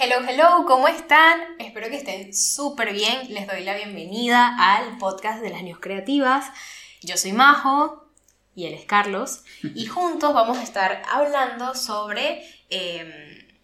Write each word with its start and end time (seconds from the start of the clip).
Hello, 0.00 0.18
hello, 0.28 0.64
¿cómo 0.64 0.86
están? 0.86 1.40
Espero 1.58 1.88
que 1.88 1.96
estén 1.96 2.32
súper 2.32 2.92
bien. 2.92 3.34
Les 3.34 3.48
doy 3.48 3.64
la 3.64 3.74
bienvenida 3.74 4.54
al 4.56 4.96
podcast 4.96 5.42
de 5.42 5.50
las 5.50 5.64
News 5.64 5.80
Creativas. 5.80 6.44
Yo 7.02 7.16
soy 7.16 7.32
Majo 7.32 8.06
y 8.54 8.66
él 8.66 8.74
es 8.74 8.84
Carlos. 8.84 9.42
Y 9.74 9.86
juntos 9.88 10.32
vamos 10.32 10.58
a 10.58 10.62
estar 10.62 11.02
hablando 11.10 11.74
sobre, 11.74 12.44
em, 12.70 13.10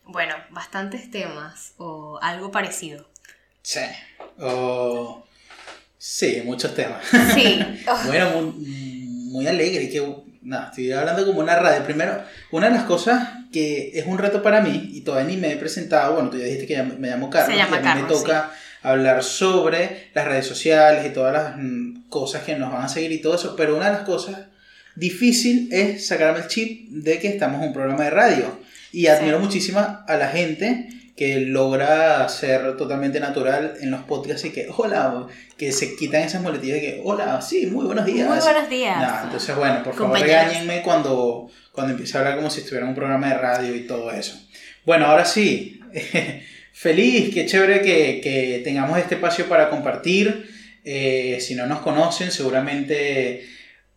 bueno, 0.06 0.34
bastantes 0.50 1.08
temas 1.08 1.74
o 1.76 2.19
algo 2.21 2.51
parecido. 2.51 3.08
Sí. 3.62 3.82
O... 4.40 5.24
Sí, 5.96 6.42
muchos 6.44 6.74
temas. 6.74 7.04
Sí. 7.32 7.60
bueno, 8.06 8.42
muy, 8.42 9.06
muy 9.30 9.46
alegre. 9.46 9.88
Que, 9.88 10.01
nada, 10.45 10.69
estoy 10.69 10.92
hablando 10.92 11.26
como 11.26 11.40
una 11.40 11.56
radio. 11.56 11.85
Primero, 11.85 12.22
una 12.51 12.69
de 12.69 12.74
las 12.74 12.85
cosas 12.85 13.29
que 13.53 13.92
es 13.95 14.06
un 14.06 14.19
reto 14.19 14.42
para 14.42 14.60
mí, 14.60 14.90
y 14.92 15.01
todavía 15.01 15.35
ni 15.35 15.37
me 15.37 15.53
he 15.53 15.56
presentado, 15.56 16.15
bueno, 16.15 16.30
tú 16.30 16.38
ya 16.38 16.45
dijiste 16.45 16.66
que 16.66 16.83
me 16.83 17.09
llamo 17.09 17.30
Carlos, 17.30 17.51
Se 17.52 17.56
llama 17.56 17.80
y 17.83 17.87
a 17.87 17.95
mí 17.95 18.02
me 18.02 18.09
toca 18.09 18.51
hablar 18.82 19.23
sobre 19.24 20.10
las 20.12 20.27
redes 20.27 20.46
sociales 20.46 21.06
y 21.06 21.10
todas 21.10 21.32
las 21.32 21.56
mm, 21.56 22.09
cosas 22.09 22.42
que 22.42 22.56
nos 22.56 22.73
van 22.73 22.82
a 22.82 22.88
seguir 22.88 23.12
y 23.12 23.20
todo 23.20 23.34
eso, 23.34 23.56
pero 23.56 23.77
una 23.77 23.87
de 23.87 23.92
las 23.92 24.02
cosas 24.02 24.37
difícil 24.95 25.68
es 25.73 26.06
sacarme 26.06 26.41
el 26.41 26.48
chip 26.48 26.88
de 26.90 27.18
que 27.18 27.29
estamos 27.29 27.60
en 27.60 27.68
un 27.68 27.73
programa 27.73 28.04
de 28.04 28.10
radio. 28.10 28.65
Y 28.92 29.09
admiro 29.09 29.40
muchísimo 29.40 29.80
a 29.80 30.16
la 30.16 30.29
gente 30.29 30.88
que 31.16 31.38
logra 31.41 32.28
ser 32.28 32.77
totalmente 32.77 33.20
natural 33.20 33.74
en 33.80 33.91
los 33.91 34.02
podcasts 34.02 34.45
y 34.45 34.50
que, 34.50 34.68
hola, 34.77 35.27
que 35.56 35.70
se 35.70 35.95
quitan 35.95 36.23
esas 36.23 36.42
muletillas 36.42 36.77
de 36.77 36.80
que, 36.80 37.02
hola, 37.04 37.40
sí, 37.40 37.66
muy 37.66 37.84
buenos 37.87 38.04
días. 38.04 38.28
Muy 38.28 38.40
buenos 38.40 38.68
días. 38.68 38.98
Nah, 38.98 39.24
entonces, 39.24 39.54
bueno, 39.54 39.82
por 39.84 39.95
favor, 39.95 40.18
regáñenme 40.18 40.82
cuando, 40.82 41.48
cuando 41.70 41.92
empiece 41.92 42.16
a 42.16 42.20
hablar 42.20 42.37
como 42.37 42.50
si 42.50 42.60
estuviera 42.60 42.84
en 42.84 42.90
un 42.90 42.96
programa 42.96 43.28
de 43.28 43.38
radio 43.38 43.77
y 43.77 43.87
todo 43.87 44.10
eso. 44.10 44.40
Bueno, 44.84 45.06
ahora 45.06 45.24
sí, 45.24 45.80
feliz, 46.73 47.32
qué 47.32 47.46
chévere 47.46 47.80
que, 47.80 48.20
que 48.20 48.60
tengamos 48.65 48.98
este 48.98 49.15
espacio 49.15 49.48
para 49.48 49.70
compartir. 49.70 50.51
Eh, 50.85 51.38
si 51.40 51.54
no 51.54 51.66
nos 51.66 51.79
conocen, 51.79 52.30
seguramente 52.30 53.48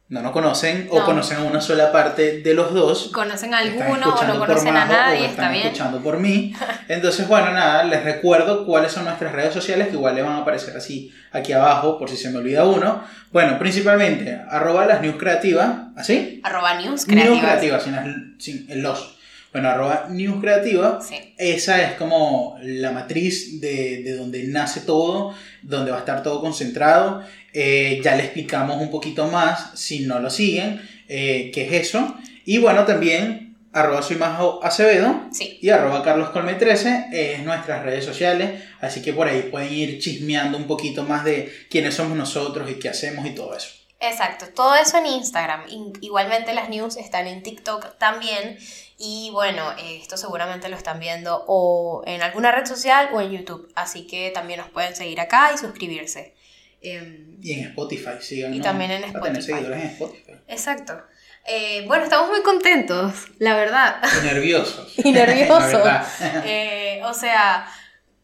no 0.10 0.22
nos 0.22 0.32
conocen 0.32 0.88
o 0.90 1.00
No. 1.00 1.06
conocen 1.06 1.38
a 1.40 1.44
una 1.44 1.60
sola 1.60 1.92
parte 1.92 2.40
de 2.42 2.54
los 2.54 2.74
dos. 2.74 3.10
¿Conocen 3.14 3.54
a 3.54 3.58
alguno 3.60 3.86
o 4.16 4.24
no 4.26 4.38
por 4.40 4.48
conocen 4.48 4.70
a 4.70 4.86
Majo 4.86 4.94
o 4.94 4.96
nadie? 4.96 5.26
están 5.26 5.32
Está 5.32 5.50
bien. 5.52 5.66
escuchando 5.66 6.00
por 6.00 6.18
mí. 6.18 6.54
Entonces, 6.88 7.28
bueno, 7.28 7.52
nada, 7.52 7.84
les 7.84 8.04
recuerdo 8.06 8.66
cuáles 8.66 8.92
son 8.94 9.04
nuestras 9.04 9.34
redes 9.34 9.54
sociales, 9.54 9.88
que 9.90 9.96
igual 9.96 10.16
le 10.16 10.22
van 10.22 10.34
a 10.34 10.38
aparecer 10.40 10.78
así 10.78 11.12
aquí 11.34 11.52
abajo, 11.52 12.00
por 12.00 12.10
si 12.10 12.16
se 12.16 12.30
me 12.30 12.38
olvida 12.38 12.64
uno. 12.66 13.04
Bueno, 13.34 13.60
principalmente, 13.60 14.40
arroba 14.50 14.86
las 14.86 15.02
news 15.02 15.18
creativas, 15.18 15.70
¿así? 15.98 16.40
Arroba 16.44 16.76
News 16.76 16.86
News 16.86 17.06
Creativas. 17.06 17.42
creativas, 17.42 17.84
sin, 17.84 17.96
las- 17.96 18.06
sin 18.40 18.82
los. 18.84 19.17
Bueno, 19.58 19.70
arroba 19.72 20.06
news 20.12 20.40
creativa. 20.40 21.00
Sí. 21.02 21.16
Esa 21.36 21.82
es 21.82 21.94
como 21.94 22.60
la 22.62 22.92
matriz 22.92 23.60
de, 23.60 24.04
de 24.04 24.16
donde 24.16 24.44
nace 24.44 24.82
todo, 24.82 25.34
donde 25.64 25.90
va 25.90 25.98
a 25.98 26.02
estar 26.02 26.22
todo 26.22 26.42
concentrado. 26.42 27.24
Eh, 27.54 28.00
ya 28.04 28.16
le 28.16 28.26
explicamos 28.26 28.80
un 28.80 28.92
poquito 28.92 29.28
más, 29.30 29.72
si 29.74 30.02
no 30.02 30.20
lo 30.20 30.30
siguen, 30.30 30.80
eh, 31.08 31.50
qué 31.52 31.66
es 31.66 31.88
eso. 31.88 32.16
Y 32.46 32.60
bueno, 32.60 32.86
también 32.86 33.56
arroba 33.74 34.04
soy 34.04 34.18
Majo 34.18 34.64
Acevedo 34.64 35.24
Sí. 35.32 35.58
y 35.60 35.70
arroba 35.70 36.04
carloscolme13 36.06 37.08
es 37.12 37.44
nuestras 37.44 37.84
redes 37.84 38.06
sociales. 38.06 38.62
Así 38.80 39.02
que 39.02 39.12
por 39.12 39.28
ahí 39.28 39.48
pueden 39.50 39.74
ir 39.74 39.98
chismeando 39.98 40.56
un 40.60 40.66
poquito 40.68 41.02
más 41.04 41.26
de 41.26 41.52
quiénes 41.72 41.96
somos 41.96 42.16
nosotros 42.16 42.70
y 42.70 42.76
qué 42.76 42.90
hacemos 42.90 43.26
y 43.26 43.32
todo 43.32 43.58
eso. 43.58 43.70
Exacto, 44.00 44.46
todo 44.54 44.76
eso 44.76 44.98
en 45.00 45.08
Instagram. 45.08 45.64
In- 45.70 45.94
Igualmente 46.02 46.54
las 46.54 46.70
news 46.70 46.98
están 46.98 47.26
en 47.28 47.42
TikTok 47.42 47.98
también. 47.98 48.58
Y 49.00 49.30
bueno, 49.32 49.72
eh, 49.80 50.00
esto 50.02 50.18
seguramente 50.18 50.70
lo 50.70 50.76
están 50.76 51.00
viendo 51.00 51.44
o 51.48 52.04
en 52.06 52.22
alguna 52.22 52.52
red 52.52 52.66
social 52.66 53.10
o 53.14 53.22
en 53.22 53.32
YouTube. 53.32 53.72
Así 53.76 54.06
que 54.08 54.30
también 54.32 54.60
nos 54.60 54.70
pueden 54.70 54.96
seguir 54.96 55.20
acá 55.20 55.52
y 55.54 55.58
suscribirse. 55.58 56.36
Em, 56.82 57.38
Y 57.42 57.54
en 57.54 57.68
Spotify, 57.70 58.12
sigan. 58.22 58.54
Y 58.54 58.62
también 58.62 58.92
en 58.92 59.04
A 59.04 59.08
tener 59.08 59.18
Spotify. 59.40 59.44
seguidores 59.46 59.84
en 59.84 59.90
Spotify. 59.90 60.32
exacto. 60.48 61.02
Eh, 61.50 61.86
bueno, 61.88 62.04
estamos 62.04 62.30
muy 62.30 62.42
contentos, 62.44 63.14
la 63.40 63.56
verdad. 63.56 64.02
Y 64.22 64.26
nerviosos. 64.26 64.94
Y 65.06 65.12
nerviosos. 65.12 65.82
Eh, 66.46 67.02
o 67.06 67.14
sea, 67.14 67.68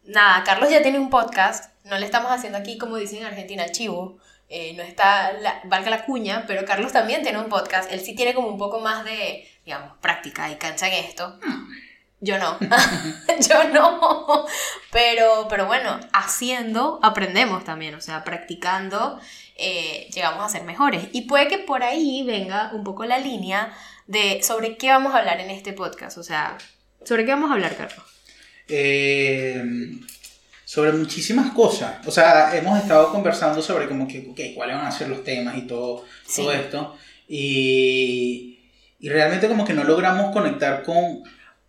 nada, 0.04 0.44
Carlos 0.44 0.70
ya 0.70 0.82
tiene 0.82 0.98
un 0.98 1.10
podcast. 1.10 1.72
No 1.84 1.98
le 1.98 2.06
estamos 2.06 2.30
haciendo 2.30 2.58
aquí, 2.58 2.78
como 2.78 2.96
dicen 2.96 3.20
en 3.20 3.26
Argentina, 3.26 3.64
el 3.64 3.72
chivo. 3.72 4.18
Eh, 4.48 4.74
no 4.74 4.82
está, 4.82 5.32
valga 5.64 5.90
la 5.90 6.04
cuña, 6.04 6.44
pero 6.46 6.64
Carlos 6.64 6.92
también 6.92 7.22
tiene 7.22 7.38
un 7.38 7.48
podcast. 7.48 7.90
Él 7.90 8.00
sí 8.00 8.14
tiene 8.14 8.34
como 8.34 8.48
un 8.48 8.58
poco 8.58 8.80
más 8.80 9.04
de, 9.04 9.48
digamos, 9.64 9.96
práctica 10.00 10.50
y 10.50 10.56
cancha 10.56 10.88
en 10.88 11.04
esto. 11.04 11.38
Yo 12.20 12.38
no. 12.38 12.58
Yo 13.48 13.68
no. 13.68 14.46
Pero, 14.90 15.46
pero 15.48 15.66
bueno, 15.66 16.00
haciendo 16.12 17.00
aprendemos 17.02 17.64
también. 17.64 17.94
O 17.94 18.00
sea, 18.00 18.24
practicando 18.24 19.20
eh, 19.56 20.08
llegamos 20.12 20.44
a 20.44 20.48
ser 20.48 20.62
mejores. 20.64 21.08
Y 21.12 21.22
puede 21.22 21.48
que 21.48 21.58
por 21.58 21.82
ahí 21.82 22.24
venga 22.26 22.70
un 22.72 22.84
poco 22.84 23.04
la 23.04 23.18
línea 23.18 23.76
de 24.06 24.42
sobre 24.42 24.76
qué 24.76 24.88
vamos 24.88 25.14
a 25.14 25.18
hablar 25.18 25.40
en 25.40 25.50
este 25.50 25.72
podcast. 25.72 26.18
O 26.18 26.22
sea, 26.22 26.56
¿sobre 27.04 27.24
qué 27.24 27.32
vamos 27.32 27.50
a 27.50 27.54
hablar, 27.54 27.76
Carlos? 27.76 28.04
Eh, 28.68 29.62
sobre 30.74 30.90
muchísimas 30.90 31.52
cosas. 31.52 32.04
O 32.04 32.10
sea, 32.10 32.56
hemos 32.56 32.76
estado 32.80 33.12
conversando 33.12 33.62
sobre 33.62 33.86
como 33.86 34.08
que, 34.08 34.26
ok, 34.28 34.56
cuáles 34.56 34.74
van 34.74 34.86
a 34.86 34.90
ser 34.90 35.08
los 35.08 35.22
temas 35.22 35.56
y 35.56 35.68
todo, 35.68 36.04
Sí. 36.26 36.42
todo 36.42 36.52
esto. 36.52 36.96
Y, 37.28 38.58
y 38.98 39.08
realmente 39.08 39.46
como 39.46 39.64
que 39.64 39.72
no 39.72 39.84
logramos 39.84 40.32
conectar 40.32 40.82
con 40.82 41.22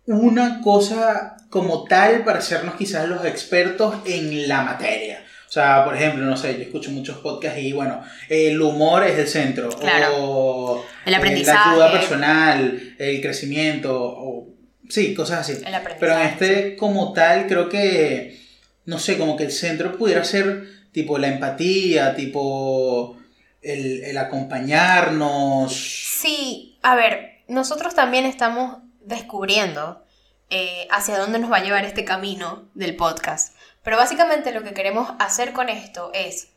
una 0.06 0.60
cosa 0.60 1.36
como 1.50 1.84
tal 1.84 2.24
para 2.24 2.40
hacernos 2.40 2.74
quizás 2.74 3.08
los 3.08 3.24
expertos 3.24 3.94
en 4.06 4.48
la 4.48 4.62
materia. 4.62 5.22
O 5.48 5.52
sea, 5.52 5.84
por 5.84 5.94
ejemplo, 5.94 6.24
no 6.24 6.36
sé, 6.36 6.56
yo 6.56 6.62
escucho 6.64 6.90
muchos 6.90 7.18
podcasts 7.18 7.60
y 7.60 7.72
bueno, 7.72 8.02
el 8.28 8.60
humor 8.60 9.04
es 9.04 9.16
el 9.20 9.28
centro. 9.28 9.68
Claro. 9.68 10.14
O 10.18 10.84
El 11.04 11.12
eh, 11.14 11.16
aprendizaje. 11.16 11.58
La 11.68 11.70
ayuda 11.86 11.92
personal, 11.92 12.94
el 12.98 13.20
crecimiento, 13.20 13.96
o 13.96 14.48
sí, 14.88 15.14
cosas 15.14 15.48
así. 15.48 15.52
El 15.64 15.72
aprendizaje. 15.72 15.96
Pero 16.00 16.18
en 16.18 16.26
este 16.26 16.76
como 16.76 17.12
tal 17.12 17.46
creo 17.46 17.68
que, 17.68 18.45
no 18.86 18.98
sé, 18.98 19.18
como 19.18 19.36
que 19.36 19.44
el 19.44 19.52
centro 19.52 19.96
pudiera 19.98 20.24
ser 20.24 20.66
tipo 20.92 21.18
la 21.18 21.28
empatía, 21.28 22.14
tipo 22.14 23.18
el, 23.60 24.16
acompañarnos. 24.16 25.72
Sí, 25.74 26.78
a 26.82 26.94
ver, 26.94 27.42
nosotros 27.48 27.94
también 27.94 28.24
estamos 28.24 28.78
descubriendo 29.00 30.04
eh, 30.50 30.86
hacia 30.90 31.18
dónde 31.18 31.38
nos 31.38 31.50
va 31.50 31.58
a 31.58 31.64
llevar 31.64 31.84
este 31.84 32.04
camino 32.04 32.68
del 32.74 32.96
podcast. 32.96 33.56
Pero 33.82 33.96
básicamente 33.96 34.52
lo 34.52 34.62
que 34.62 34.74
queremos 34.74 35.10
hacer 35.18 35.52
con 35.52 35.68
esto 35.68 36.10
es 36.14 36.48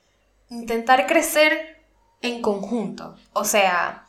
intentar 0.50 1.06
crecer 1.08 1.84
en 2.22 2.42
conjunto. 2.42 3.16
O 3.34 3.44
sea, 3.44 4.06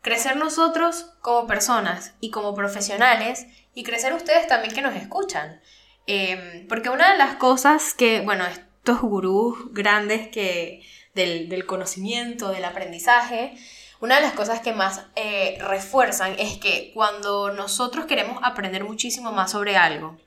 crecer 0.00 0.36
nosotros 0.36 1.12
como 1.20 1.46
personas 1.46 2.14
y 2.20 2.30
como 2.30 2.54
profesionales 2.54 3.46
y 3.74 3.82
crecer 3.82 4.12
ustedes 4.12 4.46
también 4.46 4.74
que 4.74 4.82
nos 4.82 4.94
escuchan. 4.94 5.60
Eh, 6.06 6.66
porque 6.68 6.88
una 6.88 7.12
de 7.12 7.18
las 7.18 7.36
cosas 7.36 7.94
que, 7.94 8.20
bueno, 8.20 8.44
estos 8.46 9.00
gurús 9.00 9.72
grandes 9.72 10.28
que 10.28 10.82
del, 11.14 11.48
del 11.48 11.66
conocimiento, 11.66 12.50
del 12.50 12.64
aprendizaje, 12.64 13.56
una 14.00 14.16
de 14.16 14.20
las 14.20 14.32
cosas 14.34 14.60
que 14.60 14.72
más 14.72 15.06
eh, 15.16 15.58
refuerzan 15.60 16.34
es 16.38 16.58
que 16.58 16.92
cuando 16.94 17.50
nosotros 17.50 18.04
queremos 18.04 18.38
aprender 18.42 18.84
muchísimo 18.84 19.32
más 19.32 19.52
sobre 19.52 19.76
algo, 19.76 20.18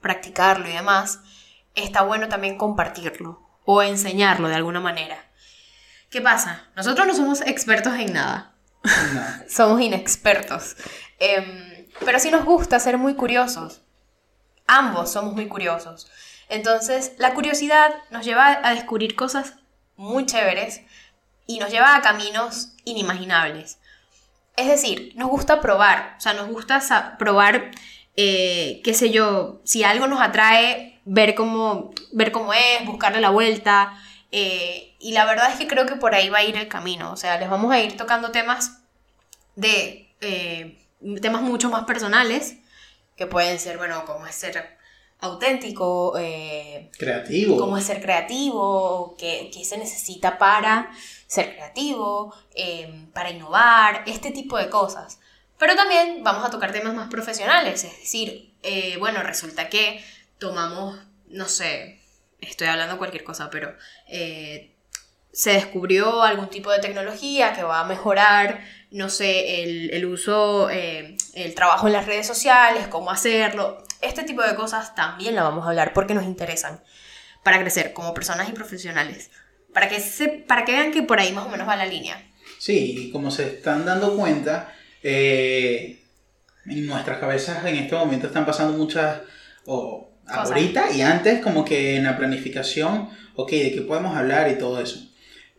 practicarlo 0.00 0.68
y 0.68 0.72
demás, 0.72 1.20
está 1.74 2.02
bueno 2.02 2.28
también 2.28 2.56
compartirlo 2.56 3.40
o 3.64 3.82
enseñarlo 3.82 4.48
de 4.48 4.54
alguna 4.54 4.80
manera. 4.80 5.30
¿Qué 6.10 6.20
pasa? 6.20 6.68
Nosotros 6.76 7.06
no 7.06 7.14
somos 7.14 7.40
expertos 7.42 7.94
en 7.94 8.12
nada 8.12 8.54
No. 8.82 9.30
somos 9.48 9.80
inexpertos. 9.80 10.76
Em, 11.18 11.86
pero 12.04 12.18
sí 12.18 12.30
nos 12.30 12.44
gusta 12.44 12.80
ser 12.80 12.98
muy 12.98 13.14
curiosos. 13.14 13.82
Ambos 14.72 15.10
somos 15.10 15.34
muy 15.34 15.48
curiosos. 15.48 16.08
Entonces, 16.48 17.12
la 17.18 17.34
curiosidad 17.34 17.92
nos 18.10 18.24
lleva 18.24 18.60
a 18.62 18.72
descubrir 18.72 19.16
cosas 19.16 19.54
muy 19.96 20.26
chéveres 20.26 20.82
y 21.46 21.58
nos 21.58 21.72
lleva 21.72 21.96
a 21.96 22.02
caminos 22.02 22.74
inimaginables. 22.84 23.78
Es 24.56 24.68
decir, 24.68 25.12
nos 25.16 25.28
gusta 25.28 25.60
probar, 25.60 26.14
o 26.18 26.20
sea, 26.20 26.34
nos 26.34 26.48
gusta 26.48 27.16
probar, 27.18 27.72
eh, 28.16 28.80
qué 28.84 28.94
sé 28.94 29.10
yo, 29.10 29.60
si 29.64 29.82
algo 29.82 30.06
nos 30.06 30.20
atrae, 30.20 31.00
ver 31.04 31.34
cómo, 31.34 31.92
ver 32.12 32.30
cómo 32.30 32.52
es, 32.54 32.86
buscarle 32.86 33.20
la 33.20 33.30
vuelta. 33.30 33.92
eh, 34.30 34.94
y 35.00 35.12
la 35.12 35.24
verdad 35.24 35.50
es 35.50 35.58
que 35.58 35.66
creo 35.66 35.86
que 35.86 35.96
por 35.96 36.14
ahí 36.14 36.28
va 36.28 36.38
a 36.38 36.44
ir 36.44 36.56
el 36.56 36.68
camino. 36.68 37.10
O 37.10 37.16
sea, 37.16 37.38
les 37.38 37.50
vamos 37.50 37.72
a 37.72 37.80
ir 37.80 37.96
tocando 37.96 38.30
temas 38.30 38.82
de 39.56 40.14
eh, 40.20 40.78
temas 41.20 41.42
mucho 41.42 41.70
más 41.70 41.84
personales, 41.86 42.58
que 43.20 43.26
pueden 43.26 43.58
ser, 43.58 43.76
bueno, 43.76 44.06
como 44.06 44.26
es 44.26 44.34
ser 44.34 44.78
auténtico, 45.18 46.16
eh, 46.18 46.90
Creativo. 46.98 47.58
cómo 47.58 47.76
es 47.76 47.84
ser 47.84 48.00
creativo, 48.00 49.14
qué, 49.18 49.50
qué 49.52 49.62
se 49.62 49.76
necesita 49.76 50.38
para 50.38 50.90
ser 51.26 51.54
creativo, 51.54 52.34
eh, 52.54 53.08
para 53.12 53.28
innovar, 53.28 54.04
este 54.06 54.30
tipo 54.30 54.56
de 54.56 54.70
cosas. 54.70 55.18
Pero 55.58 55.76
también 55.76 56.24
vamos 56.24 56.46
a 56.46 56.50
tocar 56.50 56.72
temas 56.72 56.94
más 56.94 57.10
profesionales, 57.10 57.84
es 57.84 57.98
decir, 58.00 58.54
eh, 58.62 58.96
bueno, 58.98 59.22
resulta 59.22 59.68
que 59.68 60.02
tomamos, 60.38 60.98
no 61.28 61.46
sé, 61.46 62.00
estoy 62.40 62.68
hablando 62.68 62.96
cualquier 62.96 63.22
cosa, 63.22 63.50
pero 63.50 63.76
eh, 64.08 64.74
se 65.30 65.50
descubrió 65.52 66.22
algún 66.22 66.48
tipo 66.48 66.70
de 66.70 66.78
tecnología 66.78 67.52
que 67.52 67.64
va 67.64 67.80
a 67.80 67.84
mejorar, 67.84 68.64
no 68.90 69.10
sé, 69.10 69.62
el, 69.62 69.90
el 69.90 70.06
uso, 70.06 70.70
eh, 70.70 71.18
el 71.34 71.54
trabajo 71.54 71.86
en 71.86 71.92
las 71.92 72.06
redes 72.06 72.26
sociales, 72.26 72.88
cómo 72.88 73.10
hacerlo. 73.10 73.84
Este 74.00 74.22
tipo 74.22 74.42
de 74.42 74.54
cosas 74.54 74.94
también 74.94 75.34
la 75.34 75.42
vamos 75.42 75.64
a 75.64 75.70
hablar 75.70 75.92
porque 75.92 76.14
nos 76.14 76.24
interesan 76.24 76.82
para 77.42 77.60
crecer 77.60 77.92
como 77.92 78.14
personas 78.14 78.48
y 78.48 78.52
profesionales. 78.52 79.30
Para 79.72 79.88
que, 79.88 80.00
se, 80.00 80.28
para 80.28 80.64
que 80.64 80.72
vean 80.72 80.90
que 80.90 81.02
por 81.02 81.20
ahí 81.20 81.32
más 81.32 81.46
o 81.46 81.48
menos 81.48 81.68
va 81.68 81.76
la 81.76 81.86
línea. 81.86 82.20
Sí, 82.58 82.94
y 82.98 83.10
como 83.10 83.30
se 83.30 83.46
están 83.46 83.84
dando 83.84 84.16
cuenta, 84.16 84.74
eh, 85.02 86.02
en 86.66 86.86
nuestras 86.86 87.18
cabezas 87.18 87.64
en 87.64 87.76
este 87.76 87.94
momento 87.94 88.26
están 88.26 88.44
pasando 88.44 88.76
muchas, 88.76 89.20
o 89.66 90.10
ahorita 90.26 90.90
y 90.92 91.02
antes, 91.02 91.40
como 91.40 91.64
que 91.64 91.96
en 91.96 92.04
la 92.04 92.16
planificación, 92.16 93.08
ok, 93.36 93.50
de 93.50 93.72
qué 93.72 93.82
podemos 93.82 94.16
hablar 94.16 94.50
y 94.50 94.58
todo 94.58 94.80
eso. 94.80 95.06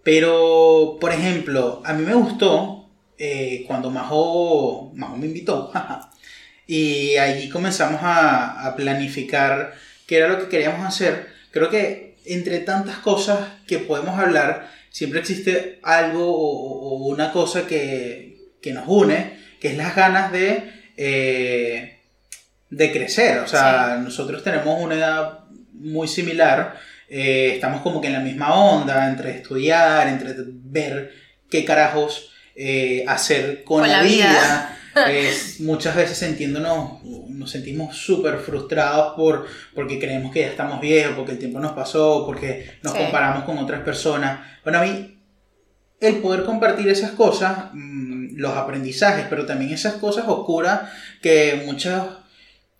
Pero, 0.03 0.97
por 0.99 1.11
ejemplo, 1.11 1.81
a 1.85 1.93
mí 1.93 2.03
me 2.03 2.13
gustó 2.13 2.80
eh, 3.23 3.65
cuando 3.67 3.91
Majo, 3.91 4.91
Majo 4.95 5.15
me 5.15 5.27
invitó, 5.27 5.71
y 6.65 7.17
allí 7.17 7.49
comenzamos 7.49 8.01
a, 8.01 8.65
a 8.65 8.75
planificar 8.75 9.75
qué 10.07 10.17
era 10.17 10.27
lo 10.27 10.39
que 10.39 10.47
queríamos 10.49 10.83
hacer. 10.87 11.27
Creo 11.51 11.69
que 11.69 12.15
entre 12.25 12.61
tantas 12.61 12.97
cosas 12.97 13.47
que 13.67 13.77
podemos 13.77 14.17
hablar, 14.17 14.71
siempre 14.89 15.19
existe 15.19 15.77
algo 15.83 16.31
o, 16.31 17.05
o 17.05 17.07
una 17.09 17.31
cosa 17.31 17.67
que, 17.67 18.37
que, 18.59 18.73
nos 18.73 18.85
une, 18.87 19.37
que 19.59 19.67
es 19.67 19.77
las 19.77 19.95
ganas 19.95 20.31
de, 20.31 20.71
eh, 20.97 21.99
de 22.71 22.91
crecer. 22.91 23.37
O 23.37 23.47
sea, 23.47 23.97
sí. 23.97 24.03
nosotros 24.03 24.43
tenemos 24.43 24.81
una 24.81 24.95
edad 24.95 25.39
muy 25.73 26.07
similar, 26.07 26.75
eh, 27.07 27.51
estamos 27.53 27.81
como 27.81 28.01
que 28.01 28.07
en 28.07 28.13
la 28.13 28.19
misma 28.19 28.55
onda, 28.55 29.07
entre 29.07 29.29
estudiar, 29.29 30.07
entre 30.07 30.33
ver 30.37 31.13
qué 31.51 31.63
carajos 31.63 32.30
eh, 32.55 33.03
hacer 33.07 33.63
con, 33.63 33.81
con, 33.81 33.89
la, 33.89 33.97
la 33.97 34.03
vida. 34.03 34.29
vida. 34.29 34.77
Es, 35.09 35.61
muchas 35.61 35.95
veces 35.95 36.17
sintiéndonos, 36.17 37.01
nos 37.29 37.49
sentimos 37.49 37.95
súper 37.95 38.39
frustrados 38.39 39.15
por, 39.15 39.47
porque 39.73 39.97
creemos 39.97 40.33
que 40.33 40.41
ya 40.41 40.47
estamos 40.47 40.81
viejos, 40.81 41.15
porque 41.15 41.31
el 41.31 41.39
tiempo 41.39 41.59
nos 41.59 41.71
pasó, 41.71 42.25
porque 42.25 42.69
nos 42.83 42.91
sí. 42.91 42.99
comparamos 42.99 43.45
con 43.45 43.57
otras 43.57 43.83
personas. 43.83 44.41
Bueno, 44.63 44.79
a 44.79 44.83
mí 44.83 45.17
el 46.01 46.15
poder 46.15 46.43
compartir 46.43 46.89
esas 46.89 47.11
cosas, 47.11 47.69
mmm, 47.73 48.35
los 48.35 48.53
aprendizajes, 48.57 49.27
pero 49.29 49.45
también 49.45 49.71
esas 49.71 49.93
cosas 49.93 50.25
oscuras 50.27 50.81
que 51.21 51.63
muchas, 51.65 52.03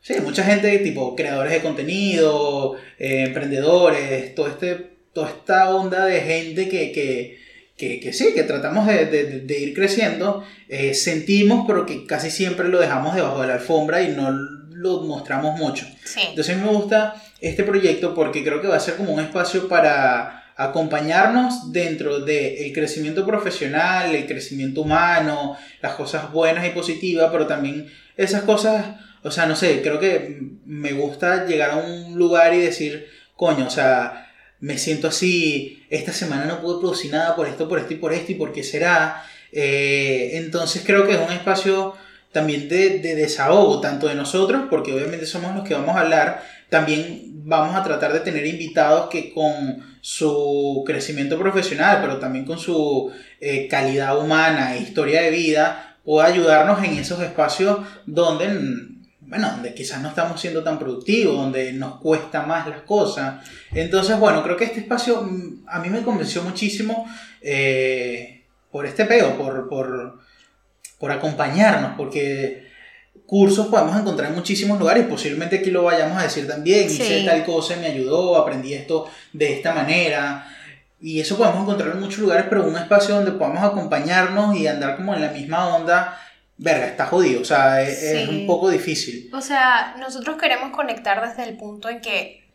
sí, 0.01 0.15
mucha 0.21 0.43
gente, 0.43 0.79
tipo 0.79 1.15
creadores 1.15 1.53
de 1.53 1.61
contenido, 1.61 2.75
eh, 2.97 3.25
emprendedores, 3.27 4.33
todo 4.35 4.47
este, 4.47 4.97
toda 5.13 5.29
esta 5.29 5.69
onda 5.69 6.05
de 6.05 6.19
gente 6.21 6.67
que, 6.67 6.91
que, 6.91 7.40
que, 7.77 7.99
que 7.99 8.13
sí, 8.13 8.33
que 8.33 8.43
tratamos 8.43 8.87
de, 8.87 9.05
de, 9.05 9.39
de 9.41 9.59
ir 9.59 9.73
creciendo, 9.73 10.43
eh, 10.69 10.93
sentimos, 10.93 11.65
pero 11.67 11.85
que 11.85 12.05
casi 12.05 12.29
siempre 12.29 12.67
lo 12.67 12.79
dejamos 12.79 13.15
debajo 13.15 13.41
de 13.41 13.47
la 13.47 13.53
alfombra 13.55 14.01
y 14.01 14.09
no 14.09 14.31
lo 14.31 15.01
mostramos 15.01 15.57
mucho. 15.57 15.85
Sí. 16.03 16.21
Entonces 16.29 16.57
me 16.57 16.67
gusta 16.67 17.15
este 17.39 17.63
proyecto 17.63 18.13
porque 18.13 18.43
creo 18.43 18.61
que 18.61 18.67
va 18.67 18.75
a 18.75 18.79
ser 18.79 18.95
como 18.95 19.13
un 19.13 19.19
espacio 19.19 19.67
para 19.67 20.41
acompañarnos 20.55 21.71
dentro 21.71 22.19
del 22.19 22.25
de 22.25 22.71
crecimiento 22.73 23.25
profesional, 23.25 24.13
el 24.13 24.27
crecimiento 24.27 24.81
humano, 24.81 25.57
las 25.81 25.93
cosas 25.95 26.31
buenas 26.31 26.67
y 26.67 26.69
positivas, 26.69 27.29
pero 27.31 27.47
también 27.47 27.87
esas 28.15 28.43
cosas, 28.43 28.85
o 29.23 29.31
sea, 29.31 29.47
no 29.47 29.55
sé, 29.55 29.81
creo 29.81 29.99
que 29.99 30.39
me 30.65 30.93
gusta 30.93 31.45
llegar 31.45 31.71
a 31.71 31.77
un 31.77 32.15
lugar 32.15 32.53
y 32.53 32.59
decir, 32.59 33.07
coño, 33.35 33.65
o 33.65 33.69
sea, 33.71 34.30
me 34.61 34.77
siento 34.77 35.07
así, 35.07 35.83
esta 35.89 36.13
semana 36.13 36.45
no 36.45 36.61
pude 36.61 36.79
producir 36.79 37.11
nada 37.11 37.35
por 37.35 37.47
esto, 37.47 37.67
por 37.67 37.79
esto 37.79 37.93
y 37.93 37.97
por 37.97 38.13
esto, 38.13 38.31
y 38.31 38.35
por 38.35 38.53
qué 38.53 38.63
será. 38.63 39.23
Eh, 39.51 40.31
entonces 40.33 40.83
creo 40.85 41.05
que 41.05 41.13
es 41.13 41.19
un 41.19 41.33
espacio 41.33 41.95
también 42.31 42.69
de, 42.69 42.99
de 42.99 43.15
desahogo, 43.15 43.81
tanto 43.81 44.07
de 44.07 44.15
nosotros, 44.15 44.63
porque 44.69 44.93
obviamente 44.93 45.25
somos 45.25 45.53
los 45.55 45.67
que 45.67 45.73
vamos 45.73 45.95
a 45.95 46.01
hablar, 46.01 46.43
también 46.69 47.31
vamos 47.43 47.75
a 47.75 47.83
tratar 47.83 48.13
de 48.13 48.21
tener 48.21 48.45
invitados 48.45 49.09
que 49.09 49.33
con 49.33 49.97
su 50.01 50.83
crecimiento 50.85 51.37
profesional, 51.37 51.99
pero 52.01 52.17
también 52.17 52.45
con 52.45 52.57
su 52.57 53.11
eh, 53.39 53.67
calidad 53.67 54.17
humana 54.17 54.75
e 54.75 54.81
historia 54.81 55.21
de 55.21 55.31
vida, 55.31 55.97
pueda 56.03 56.27
ayudarnos 56.27 56.83
en 56.83 56.97
esos 56.97 57.21
espacios 57.21 57.79
donde, 58.05 58.47
bueno, 59.31 59.49
donde 59.49 59.73
quizás 59.73 60.01
no 60.01 60.09
estamos 60.09 60.41
siendo 60.41 60.61
tan 60.61 60.77
productivos, 60.77 61.37
donde 61.37 61.71
nos 61.71 62.01
cuesta 62.01 62.41
más 62.41 62.67
las 62.67 62.81
cosas. 62.81 63.41
Entonces, 63.73 64.19
bueno, 64.19 64.43
creo 64.43 64.57
que 64.57 64.65
este 64.65 64.81
espacio 64.81 65.21
mm, 65.21 65.63
a 65.67 65.79
mí 65.79 65.89
me 65.89 66.01
convenció 66.01 66.43
muchísimo 66.43 67.07
eh, 67.39 68.43
por 68.69 68.85
este 68.85 69.05
peo, 69.05 69.37
por, 69.37 69.69
por, 69.69 70.19
por 70.99 71.11
acompañarnos, 71.13 71.93
porque 71.95 72.67
cursos 73.25 73.67
podemos 73.67 73.97
encontrar 73.97 74.31
en 74.31 74.35
muchísimos 74.35 74.77
lugares, 74.77 75.05
posiblemente 75.05 75.59
aquí 75.59 75.71
lo 75.71 75.83
vayamos 75.83 76.17
a 76.17 76.23
decir 76.23 76.45
también, 76.45 76.89
sí. 76.89 77.01
hice 77.01 77.23
tal 77.23 77.45
cosa, 77.45 77.77
me 77.77 77.87
ayudó, 77.87 78.35
aprendí 78.35 78.73
esto 78.73 79.09
de 79.31 79.53
esta 79.53 79.73
manera, 79.73 80.45
y 80.99 81.21
eso 81.21 81.37
podemos 81.37 81.61
encontrar 81.61 81.93
en 81.93 82.01
muchos 82.01 82.19
lugares, 82.19 82.47
pero 82.49 82.67
un 82.67 82.75
espacio 82.75 83.15
donde 83.15 83.31
podamos 83.31 83.63
acompañarnos 83.63 84.57
y 84.57 84.67
andar 84.67 84.97
como 84.97 85.15
en 85.15 85.21
la 85.21 85.31
misma 85.31 85.73
onda, 85.73 86.19
verga, 86.61 86.85
está 86.85 87.07
jodido, 87.07 87.41
o 87.41 87.45
sea, 87.45 87.81
es, 87.81 87.99
sí. 87.99 88.17
es 88.17 88.29
un 88.29 88.45
poco 88.45 88.69
difícil. 88.69 89.31
O 89.33 89.41
sea, 89.41 89.95
nosotros 89.99 90.37
queremos 90.37 90.71
conectar 90.71 91.27
desde 91.27 91.49
el 91.49 91.57
punto 91.57 91.89
en 91.89 92.01
que, 92.01 92.53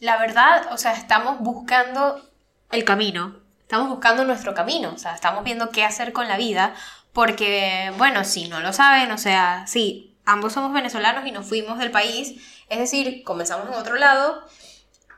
la 0.00 0.16
verdad, 0.16 0.72
o 0.72 0.78
sea, 0.78 0.94
estamos 0.94 1.40
buscando 1.40 2.26
el 2.72 2.84
camino, 2.84 3.40
estamos 3.60 3.90
buscando 3.90 4.24
nuestro 4.24 4.54
camino, 4.54 4.92
o 4.94 4.98
sea, 4.98 5.14
estamos 5.14 5.44
viendo 5.44 5.68
qué 5.68 5.84
hacer 5.84 6.14
con 6.14 6.26
la 6.26 6.38
vida, 6.38 6.74
porque, 7.12 7.92
bueno, 7.98 8.24
si 8.24 8.48
no 8.48 8.60
lo 8.60 8.72
saben, 8.72 9.12
o 9.12 9.18
sea, 9.18 9.66
sí, 9.66 10.16
ambos 10.24 10.54
somos 10.54 10.72
venezolanos 10.72 11.26
y 11.26 11.30
nos 11.30 11.46
fuimos 11.46 11.78
del 11.78 11.90
país, 11.90 12.40
es 12.70 12.78
decir, 12.78 13.22
comenzamos 13.24 13.68
en 13.68 13.74
otro 13.74 13.96
lado 13.96 14.42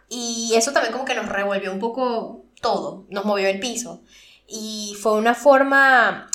y 0.09 0.53
eso 0.57 0.73
también 0.73 0.93
como 0.93 1.05
que 1.05 1.15
nos 1.15 1.29
revolvió 1.29 1.73
un 1.73 1.79
poco 1.79 2.45
todo, 2.61 3.07
nos 3.09 3.25
movió 3.25 3.49
el 3.49 3.61
piso. 3.61 4.03
Y 4.49 4.97
fue 5.01 5.13
una 5.13 5.35
forma, 5.35 6.29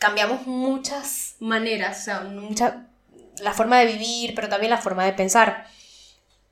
cambiamos 0.00 0.46
muchas 0.46 1.36
maneras, 1.40 2.00
o 2.00 2.04
sea, 2.04 2.20
mucha, 2.22 2.86
la 3.38 3.52
forma 3.52 3.78
de 3.78 3.86
vivir, 3.86 4.34
pero 4.34 4.48
también 4.48 4.70
la 4.70 4.78
forma 4.78 5.04
de 5.04 5.12
pensar. 5.12 5.66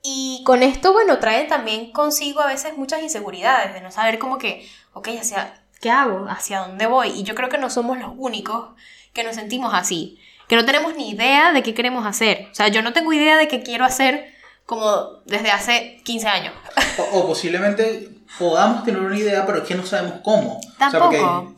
Y 0.04 0.42
con 0.44 0.62
esto, 0.62 0.92
bueno, 0.92 1.18
trae 1.18 1.44
también 1.46 1.90
consigo 1.90 2.40
a 2.40 2.46
veces 2.46 2.76
muchas 2.76 3.02
inseguridades, 3.02 3.72
de 3.72 3.80
no 3.80 3.90
saber 3.90 4.18
como 4.18 4.38
que, 4.38 4.68
ok, 4.92 5.08
hacia 5.18 5.54
¿qué 5.80 5.90
hago? 5.90 6.26
¿Hacia 6.28 6.60
dónde 6.60 6.86
voy? 6.86 7.08
Y 7.08 7.22
yo 7.22 7.34
creo 7.34 7.48
que 7.48 7.56
no 7.56 7.70
somos 7.70 7.98
los 7.98 8.12
únicos 8.16 8.68
que 9.14 9.24
nos 9.24 9.34
sentimos 9.34 9.72
así, 9.72 10.20
que 10.46 10.54
no 10.54 10.66
tenemos 10.66 10.94
ni 10.94 11.10
idea 11.10 11.52
de 11.52 11.62
qué 11.62 11.74
queremos 11.74 12.06
hacer. 12.06 12.48
O 12.52 12.54
sea, 12.54 12.68
yo 12.68 12.82
no 12.82 12.92
tengo 12.92 13.12
idea 13.14 13.38
de 13.38 13.48
qué 13.48 13.62
quiero 13.62 13.86
hacer 13.86 14.34
como 14.66 15.22
desde 15.24 15.50
hace 15.50 16.02
15 16.04 16.28
años. 16.28 16.54
O, 16.98 17.20
o 17.20 17.26
posiblemente 17.26 18.10
podamos 18.38 18.84
tener 18.84 19.00
una 19.00 19.16
idea, 19.16 19.46
pero 19.46 19.58
es 19.58 19.64
que 19.64 19.74
no 19.74 19.86
sabemos 19.86 20.20
cómo. 20.22 20.60
Tampoco. 20.78 21.06
O 21.06 21.10
sea, 21.10 21.30
porque, 21.30 21.57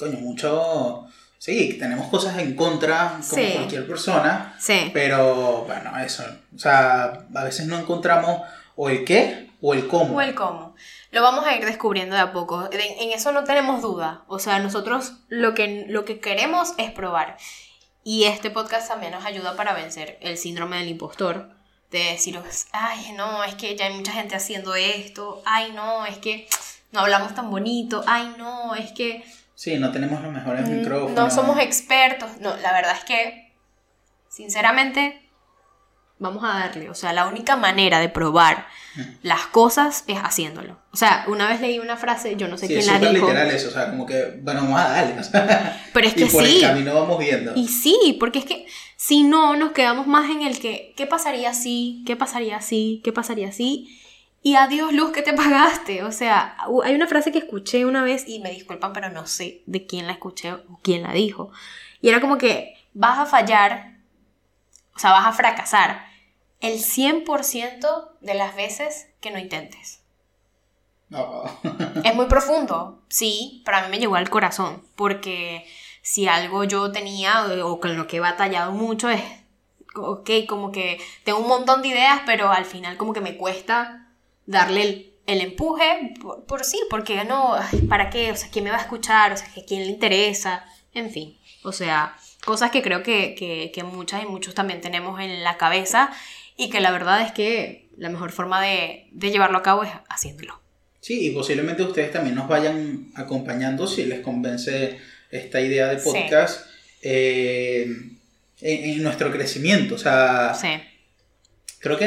coño, 0.00 0.18
mucho... 0.18 1.06
Sí, 1.38 1.78
tenemos 1.78 2.08
cosas 2.08 2.36
en 2.38 2.54
contra 2.54 3.12
como 3.12 3.22
sí. 3.22 3.52
cualquier 3.54 3.86
persona, 3.86 4.54
sí. 4.58 4.90
pero 4.92 5.64
bueno, 5.64 5.98
eso. 5.98 6.22
O 6.54 6.58
sea, 6.58 7.26
a 7.34 7.44
veces 7.44 7.66
no 7.66 7.78
encontramos 7.78 8.42
o 8.76 8.90
el 8.90 9.06
qué 9.06 9.48
o 9.62 9.72
el 9.72 9.88
cómo. 9.88 10.16
O 10.16 10.20
el 10.20 10.34
cómo 10.34 10.74
lo 11.12 11.22
vamos 11.22 11.44
a 11.44 11.56
ir 11.56 11.64
descubriendo 11.64 12.14
de 12.14 12.22
a 12.22 12.32
poco. 12.32 12.68
En, 12.72 13.10
eso 13.10 13.32
no 13.32 13.44
tenemos 13.44 13.82
duda. 13.82 14.22
O 14.28 14.38
sea, 14.38 14.58
nosotros 14.58 15.14
lo 15.28 15.54
que, 15.54 15.86
lo 15.88 16.04
que 16.04 16.20
queremos 16.20 16.72
es 16.78 16.90
probar. 16.92 17.36
Y 18.04 18.24
este 18.24 18.50
podcast 18.50 18.88
también 18.88 19.12
nos 19.12 19.24
ayuda 19.24 19.56
para 19.56 19.74
vencer 19.74 20.18
el 20.20 20.38
síndrome 20.38 20.78
del 20.78 20.88
impostor. 20.88 21.50
De 21.90 21.98
decir, 21.98 22.40
ay, 22.72 23.12
no, 23.16 23.42
es 23.42 23.56
que 23.56 23.76
ya 23.76 23.86
hay 23.86 23.94
mucha 23.94 24.12
gente 24.12 24.36
haciendo 24.36 24.76
esto. 24.76 25.42
Ay, 25.44 25.72
no, 25.72 26.06
es 26.06 26.18
que 26.18 26.48
no 26.92 27.00
hablamos 27.00 27.34
tan 27.34 27.50
bonito. 27.50 28.02
Ay, 28.06 28.34
no, 28.38 28.74
es 28.74 28.92
que... 28.92 29.24
Sí, 29.60 29.76
no 29.78 29.92
tenemos 29.92 30.22
los 30.22 30.32
mejores 30.32 30.66
mm, 30.66 30.72
micrófonos. 30.72 31.14
No 31.14 31.30
somos 31.30 31.58
expertos. 31.58 32.30
No, 32.40 32.56
la 32.56 32.72
verdad 32.72 32.96
es 32.96 33.04
que, 33.04 33.52
sinceramente, 34.26 35.20
vamos 36.18 36.42
a 36.44 36.60
darle. 36.60 36.88
O 36.88 36.94
sea, 36.94 37.12
la 37.12 37.26
única 37.26 37.56
manera 37.56 38.00
de 38.00 38.08
probar 38.08 38.66
las 39.20 39.42
cosas 39.48 40.04
es 40.06 40.16
haciéndolo. 40.16 40.78
O 40.92 40.96
sea, 40.96 41.26
una 41.28 41.46
vez 41.46 41.60
leí 41.60 41.78
una 41.78 41.98
frase, 41.98 42.36
yo 42.36 42.48
no 42.48 42.56
sé 42.56 42.68
sí, 42.68 42.72
quién 42.72 42.78
es 42.78 42.86
la 42.86 43.10
dijo. 43.10 43.26
literal 43.26 43.50
eso, 43.50 43.68
o 43.68 43.70
sea, 43.70 43.90
como 43.90 44.06
que, 44.06 44.38
bueno, 44.40 44.62
vamos 44.62 44.80
a 44.80 44.88
darle. 44.88 45.20
O 45.20 45.22
sea, 45.22 45.78
Pero 45.92 46.06
es 46.06 46.14
que 46.14 46.24
y 46.24 46.30
por 46.30 46.42
sí. 46.42 46.56
el 46.56 46.62
camino 46.62 46.94
vamos 46.94 47.18
viendo. 47.18 47.52
Y 47.54 47.68
sí, 47.68 48.16
porque 48.18 48.38
es 48.38 48.46
que 48.46 48.66
si 48.96 49.24
no, 49.24 49.56
nos 49.56 49.72
quedamos 49.72 50.06
más 50.06 50.30
en 50.30 50.40
el 50.40 50.58
que, 50.58 50.94
¿qué 50.96 51.06
pasaría 51.06 51.52
si? 51.52 52.02
¿Qué 52.06 52.16
pasaría 52.16 52.62
si? 52.62 53.02
¿Qué 53.04 53.12
pasaría 53.12 53.52
si? 53.52 53.99
Y 54.42 54.56
adiós, 54.56 54.92
luz, 54.92 55.12
que 55.12 55.22
te 55.22 55.34
pagaste. 55.34 56.02
O 56.02 56.12
sea, 56.12 56.56
hay 56.84 56.94
una 56.94 57.06
frase 57.06 57.30
que 57.30 57.38
escuché 57.38 57.84
una 57.84 58.02
vez 58.02 58.24
y 58.26 58.40
me 58.40 58.50
disculpan, 58.50 58.92
pero 58.92 59.10
no 59.10 59.26
sé 59.26 59.62
de 59.66 59.86
quién 59.86 60.06
la 60.06 60.14
escuché 60.14 60.52
o 60.52 60.80
quién 60.82 61.02
la 61.02 61.12
dijo. 61.12 61.50
Y 62.00 62.08
era 62.08 62.20
como 62.20 62.38
que 62.38 62.74
vas 62.94 63.18
a 63.18 63.26
fallar, 63.26 63.98
o 64.94 64.98
sea, 64.98 65.12
vas 65.12 65.26
a 65.26 65.32
fracasar 65.32 66.06
el 66.60 66.78
100% 66.78 68.10
de 68.20 68.34
las 68.34 68.56
veces 68.56 69.08
que 69.20 69.30
no 69.30 69.38
intentes. 69.38 70.00
es 72.04 72.14
muy 72.14 72.26
profundo, 72.26 73.02
sí, 73.08 73.62
para 73.64 73.82
mí 73.82 73.88
me 73.90 73.98
llegó 73.98 74.14
al 74.14 74.30
corazón, 74.30 74.82
porque 74.94 75.66
si 76.02 76.28
algo 76.28 76.64
yo 76.64 76.92
tenía 76.92 77.46
o 77.64 77.80
con 77.80 77.96
lo 77.96 78.06
que 78.06 78.18
he 78.18 78.20
batallado 78.20 78.72
mucho 78.72 79.10
es, 79.10 79.22
ok, 79.96 80.30
como 80.48 80.70
que 80.70 81.00
tengo 81.24 81.40
un 81.40 81.48
montón 81.48 81.82
de 81.82 81.88
ideas, 81.88 82.20
pero 82.26 82.50
al 82.50 82.64
final 82.64 82.96
como 82.96 83.12
que 83.12 83.20
me 83.20 83.36
cuesta 83.36 83.99
darle 84.50 85.12
el, 85.26 85.40
empuje 85.40 86.14
por, 86.46 86.64
sí, 86.64 86.80
porque 86.90 87.24
no, 87.24 87.54
¿para 87.88 88.10
qué? 88.10 88.32
O 88.32 88.36
sea, 88.36 88.48
¿quién 88.50 88.64
me 88.64 88.70
va 88.70 88.78
a 88.78 88.82
escuchar? 88.82 89.32
O 89.32 89.36
sea, 89.36 89.46
¿quién 89.66 89.82
le 89.82 89.90
interesa? 89.90 90.64
En 90.92 91.10
fin, 91.10 91.38
o 91.62 91.70
sea, 91.70 92.16
cosas 92.44 92.72
que 92.72 92.82
creo 92.82 93.04
que, 93.04 93.70
que 93.72 93.82
muchas 93.84 94.24
y 94.24 94.26
muchos 94.26 94.54
también 94.54 94.80
tenemos 94.80 95.20
en 95.20 95.44
la 95.44 95.56
cabeza 95.56 96.10
y 96.56 96.68
que 96.68 96.80
la 96.80 96.90
verdad 96.90 97.22
es 97.22 97.32
que 97.32 97.88
la 97.96 98.10
mejor 98.10 98.32
forma 98.32 98.60
de, 98.60 99.06
llevarlo 99.18 99.58
a 99.58 99.62
cabo 99.62 99.84
es 99.84 99.90
haciéndolo. 100.08 100.60
Sí, 101.00 101.26
y 101.26 101.30
posiblemente 101.30 101.82
ustedes 101.82 102.10
también 102.10 102.34
nos 102.34 102.48
vayan 102.48 103.12
acompañando 103.14 103.86
si 103.86 104.04
les 104.04 104.20
convence 104.20 104.98
esta 105.30 105.60
idea 105.60 105.88
de 105.88 105.96
podcast 106.02 106.66
eh, 107.02 107.86
en, 108.60 109.02
nuestro 109.02 109.30
crecimiento. 109.30 109.94
O 109.94 109.98
sea, 109.98 110.52
creo 111.78 111.96
que 111.96 112.06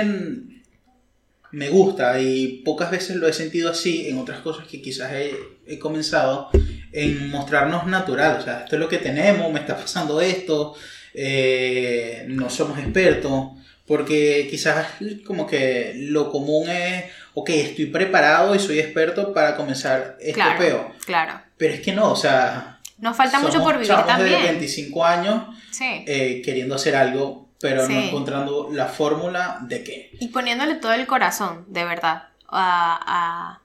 me 1.53 1.69
gusta 1.69 2.19
y 2.19 2.63
pocas 2.65 2.89
veces 2.89 3.15
lo 3.15 3.27
he 3.27 3.33
sentido 3.33 3.69
así 3.69 4.09
en 4.09 4.17
otras 4.17 4.39
cosas 4.39 4.67
que 4.67 4.81
quizás 4.81 5.11
he, 5.13 5.79
comenzado 5.79 6.49
en 6.91 7.29
mostrarnos 7.29 7.85
natural. 7.85 8.37
O 8.39 8.43
sea, 8.43 8.61
esto 8.61 8.75
es 8.75 8.79
lo 8.79 8.89
que 8.89 8.97
tenemos, 8.97 9.53
me 9.53 9.59
está 9.59 9.77
pasando 9.77 10.19
esto, 10.19 10.75
eh, 11.13 12.25
no 12.27 12.49
somos 12.49 12.79
expertos. 12.79 13.51
Porque 13.85 14.47
quizás 14.49 14.87
como 15.25 15.45
que 15.45 15.93
lo 15.95 16.31
común 16.31 16.69
es, 16.69 17.03
ok, 17.33 17.49
estoy 17.49 17.87
preparado 17.87 18.55
y 18.55 18.59
soy 18.59 18.79
experto 18.79 19.33
para 19.33 19.55
comenzar 19.55 20.17
este 20.21 20.33
claro, 20.33 20.93
Claro. 21.05 21.41
Pero 21.57 21.73
es 21.73 21.81
que 21.81 21.91
no, 21.91 22.11
o 22.11 22.15
sea... 22.15 22.79
Nos 22.97 23.17
falta 23.17 23.39
mucho 23.39 23.61
por 23.61 23.77
vivir 23.77 23.93
también. 24.07 24.41
de 24.41 24.47
25 24.51 25.05
años 25.05 25.43
eh, 25.81 26.41
queriendo 26.43 26.75
hacer 26.75 26.95
algo, 26.95 27.42
pero 27.63 27.87
no 27.87 27.97
encontrando 27.97 28.67
la 28.73 28.87
fórmula 28.87 29.57
de 29.61 29.85
qué. 29.85 30.09
Y 30.19 30.27
poniéndole 30.27 30.75
todo 30.75 30.91
el 30.91 31.07
corazón, 31.07 31.63
de 31.69 31.85
verdad, 31.85 32.27
a, 32.49 33.61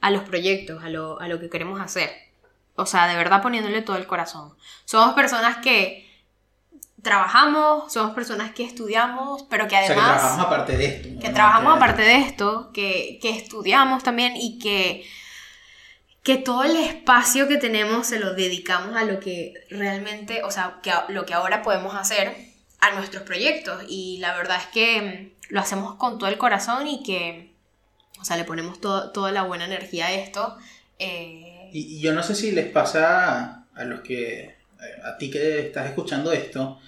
a, 0.00 0.10
los 0.10 0.24
proyectos, 0.24 0.82
a 0.82 0.88
lo, 0.88 1.20
a 1.20 1.28
lo 1.28 1.38
que 1.38 1.48
queremos 1.48 1.80
hacer. 1.80 2.10
O 2.74 2.84
sea, 2.84 3.06
de 3.06 3.14
verdad 3.14 3.40
poniéndole 3.40 3.80
todo 3.80 3.96
el 3.96 4.08
corazón. 4.08 4.52
Somos 4.86 5.14
personas 5.14 5.58
que 5.58 6.10
trabajamos, 7.00 7.92
somos 7.92 8.12
personas 8.12 8.50
que 8.50 8.64
estudiamos, 8.64 9.44
pero 9.44 9.68
que 9.68 9.76
además... 9.76 10.16
O 10.16 10.36
sea, 10.36 10.38
que 10.40 10.40
trabajamos 10.40 10.46
aparte 10.46 10.76
de 10.76 10.86
esto. 10.86 11.20
Que 11.20 11.28
trabajamos 11.28 11.76
aparte 11.76 12.02
de 12.02 12.16
esto, 12.16 12.70
que, 12.72 13.18
que, 13.22 13.30
estudiamos 13.30 14.02
también 14.02 14.32
y 14.36 14.58
que, 14.58 15.04
que 16.24 16.38
todo 16.38 16.64
el 16.64 16.74
espacio 16.74 17.46
que 17.46 17.58
tenemos 17.58 18.08
se 18.08 18.18
lo 18.18 18.34
dedicamos 18.34 18.96
a 18.96 19.04
lo 19.04 19.20
que 19.20 19.54
realmente, 19.70 20.42
o 20.42 20.50
sea, 20.50 20.80
que 20.82 20.92
lo 21.06 21.24
que 21.24 21.34
ahora 21.34 21.62
podemos 21.62 21.94
hacer 21.94 22.51
a 22.82 22.94
nuestros 22.94 23.22
proyectos. 23.22 23.82
Y 23.88 24.18
la 24.18 24.36
verdad 24.36 24.58
es 24.58 24.66
que 24.66 25.34
lo 25.48 25.60
hacemos 25.60 25.94
con 25.94 26.18
todo 26.18 26.28
el 26.28 26.36
corazón 26.36 26.86
y 26.86 27.02
que, 27.02 27.54
o 28.20 28.24
sea, 28.26 28.36
le 28.36 28.44
ponemos 28.44 28.78
toda 28.80 29.32
la 29.32 29.44
buena 29.44 29.64
energía 29.64 30.08
a 30.08 30.12
esto. 30.12 30.58
Eh, 30.98 31.70
y, 31.72 31.96
y 31.96 32.00
yo 32.02 32.12
no 32.12 32.22
sé 32.22 32.34
si 32.34 32.52
les 32.52 32.66
pasa 32.66 33.64
a 33.74 33.84
los 33.84 34.02
que, 34.02 34.56
a 35.02 35.16
ti 35.16 35.30
que 35.30 35.60
estás 35.60 35.86
escuchando 35.86 36.30
esto, 36.32 36.78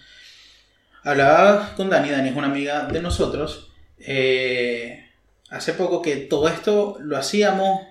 Hablaba 1.04 1.74
con 1.76 1.90
Dani, 1.90 2.10
Dani 2.10 2.30
es 2.30 2.36
una 2.36 2.46
amiga 2.46 2.86
de 2.86 3.02
nosotros. 3.02 3.70
Eh, 3.98 5.06
hace 5.50 5.74
poco 5.74 6.00
que 6.00 6.16
todo 6.16 6.48
esto 6.48 6.96
lo 6.98 7.18
hacíamos 7.18 7.82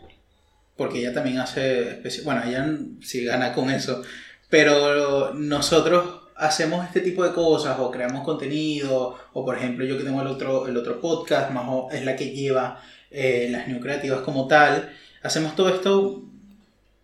porque 0.76 1.00
ella 1.00 1.14
también 1.14 1.38
hace, 1.38 2.02
bueno, 2.24 2.42
ella 2.44 2.68
sí 3.02 3.24
gana 3.24 3.54
con 3.54 3.70
eso, 3.70 4.02
pero 4.50 5.36
nosotros 5.36 6.23
hacemos 6.36 6.86
este 6.86 7.02
tipo 7.02 7.24
de 7.24 7.34
cosas 7.34 7.78
o 7.80 7.92
creamos 7.92 8.24
contenido 8.24 9.16
o 9.34 9.46
por 9.46 9.58
ejemplo 9.58 9.86
yo 9.86 9.98
que 9.98 10.04
tengo 10.04 10.22
el 10.22 10.28
otro, 10.28 10.68
el 10.68 10.78
otro 10.78 11.00
podcast, 11.00 11.52
más 11.52 11.66
es 11.94 12.04
la 12.04 12.16
que 12.16 12.32
lleva 12.32 12.82
eh, 13.12 13.48
las 13.52 13.68
New 13.68 13.80
Creativas 13.80 14.22
como 14.22 14.48
tal, 14.48 14.92
hacemos 15.22 15.56
todo 15.56 15.70
esto 15.70 16.24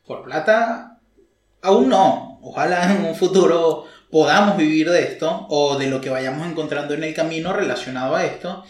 por 0.06 0.24
plata, 0.24 1.00
aún 1.62 1.90
no, 1.90 2.40
ojalá 2.42 2.92
en 2.92 3.06
un 3.06 3.16
futuro 3.16 3.86
podamos 4.10 4.58
vivir 4.58 4.90
de 4.90 5.04
esto 5.04 5.46
o 5.50 5.78
de 5.78 5.88
lo 5.88 6.02
que 6.02 6.10
vayamos 6.10 6.48
encontrando 6.48 6.94
en 6.94 7.04
el 7.04 7.14
camino 7.14 7.54
relacionado 7.54 8.16
a 8.16 8.26
esto, 8.26 8.64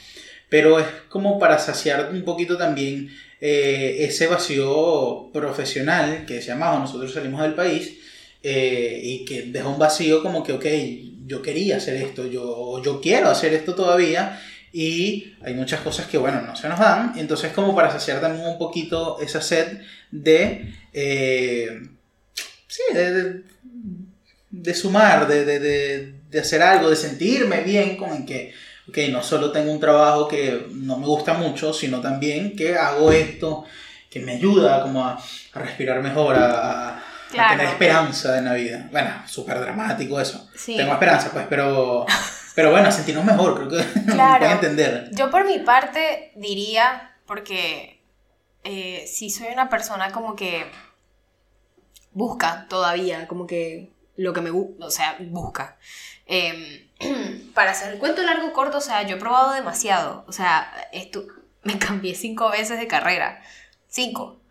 pero 0.49 0.79
es 0.79 0.87
como 1.07 1.39
para 1.39 1.59
saciar 1.59 2.09
un 2.11 2.23
poquito 2.23 2.57
también 2.57 3.09
eh, 3.39 3.97
ese 3.99 4.27
vacío 4.27 5.29
profesional 5.31 6.25
que 6.25 6.41
se 6.41 6.49
llamaba 6.49 6.79
nosotros 6.79 7.13
salimos 7.13 7.41
del 7.41 7.53
país 7.53 7.99
eh, 8.43 8.99
y 9.03 9.25
que 9.25 9.43
deja 9.43 9.67
un 9.67 9.79
vacío 9.79 10.21
como 10.23 10.43
que, 10.43 10.53
ok, 10.53 10.65
yo 11.25 11.41
quería 11.41 11.77
hacer 11.77 11.95
esto, 11.95 12.27
yo, 12.27 12.81
yo 12.83 13.01
quiero 13.01 13.29
hacer 13.29 13.53
esto 13.53 13.75
todavía 13.75 14.41
y 14.71 15.33
hay 15.41 15.53
muchas 15.53 15.81
cosas 15.81 16.07
que, 16.07 16.17
bueno, 16.17 16.41
no 16.41 16.55
se 16.55 16.69
nos 16.69 16.79
dan, 16.79 17.13
entonces 17.17 17.51
como 17.53 17.75
para 17.75 17.91
saciar 17.91 18.21
también 18.21 18.47
un 18.47 18.57
poquito 18.57 19.19
esa 19.21 19.41
sed 19.41 19.79
de... 20.11 20.73
Eh, 20.93 21.81
sí, 22.67 22.83
de 22.93 23.43
de 24.49 24.73
sumar, 24.73 25.27
de, 25.27 25.45
de, 25.45 26.13
de, 26.29 26.39
hacer 26.39 26.61
algo, 26.61 26.89
de 26.89 26.95
sentirme 26.95 27.61
bien 27.61 27.97
con 27.97 28.11
el 28.11 28.25
que, 28.25 28.53
ok, 28.87 28.97
no 29.11 29.21
solo 29.21 29.51
tengo 29.51 29.71
un 29.71 29.79
trabajo 29.79 30.27
que 30.27 30.67
no 30.71 30.97
me 30.97 31.05
gusta 31.05 31.33
mucho, 31.33 31.73
sino 31.73 32.01
también 32.01 32.55
que 32.55 32.75
hago 32.75 33.11
esto 33.11 33.65
que 34.09 34.19
me 34.19 34.33
ayuda 34.33 34.81
como 34.81 35.05
a, 35.05 35.23
respirar 35.53 36.01
mejor, 36.01 36.35
a, 36.35 37.03
tener 37.31 37.67
esperanza 37.67 38.37
en 38.37 38.45
la 38.45 38.53
vida. 38.53 38.87
Bueno, 38.91 39.23
súper 39.25 39.59
dramático 39.59 40.19
eso. 40.19 40.49
Tengo 40.65 40.93
esperanza, 40.93 41.31
pues, 41.31 41.45
pero, 41.49 42.05
pero 42.55 42.71
bueno, 42.71 42.91
sentirnos 42.91 43.25
mejor, 43.25 43.55
creo 43.55 43.69
que 43.69 44.01
claro. 44.11 44.39
pueden 44.39 44.55
entender. 44.55 45.09
Yo 45.13 45.29
por 45.29 45.45
mi 45.45 45.59
parte 45.59 46.31
diría, 46.35 47.15
porque 47.25 48.01
eh, 48.63 49.05
si 49.07 49.29
soy 49.29 49.47
una 49.47 49.69
persona 49.69 50.11
como 50.11 50.35
que 50.35 50.65
busca 52.11 52.65
todavía, 52.67 53.27
como 53.27 53.47
que 53.47 53.91
lo 54.15 54.33
que 54.33 54.41
me 54.41 54.51
o 54.51 54.91
sea, 54.91 55.17
busca. 55.21 55.77
Em, 56.25 56.89
para 57.53 57.71
hacer 57.71 57.93
el 57.93 57.99
cuento 57.99 58.21
largo 58.21 58.51
corto, 58.53 58.77
o 58.77 58.81
sea, 58.81 59.03
yo 59.03 59.15
he 59.15 59.19
probado 59.19 59.53
demasiado. 59.53 60.25
O 60.27 60.31
sea, 60.31 60.71
esto, 60.91 61.25
me 61.63 61.79
cambié 61.79 62.15
cinco 62.15 62.49
veces 62.49 62.79
de 62.79 62.87
carrera. 62.87 63.41
Cinco. 63.87 64.41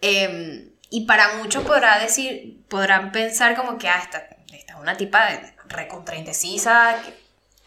Em, 0.00 0.72
y 0.92 1.06
para 1.06 1.36
muchos 1.38 1.64
podrá 1.64 1.98
decir, 1.98 2.64
podrán 2.68 3.12
pensar 3.12 3.56
como 3.56 3.78
que, 3.78 3.88
ah, 3.88 3.98
esta, 4.02 4.28
esta 4.52 4.74
es 4.74 4.78
una 4.78 4.94
tipa 4.94 5.26
recontra 5.66 6.16
indecisa. 6.16 7.02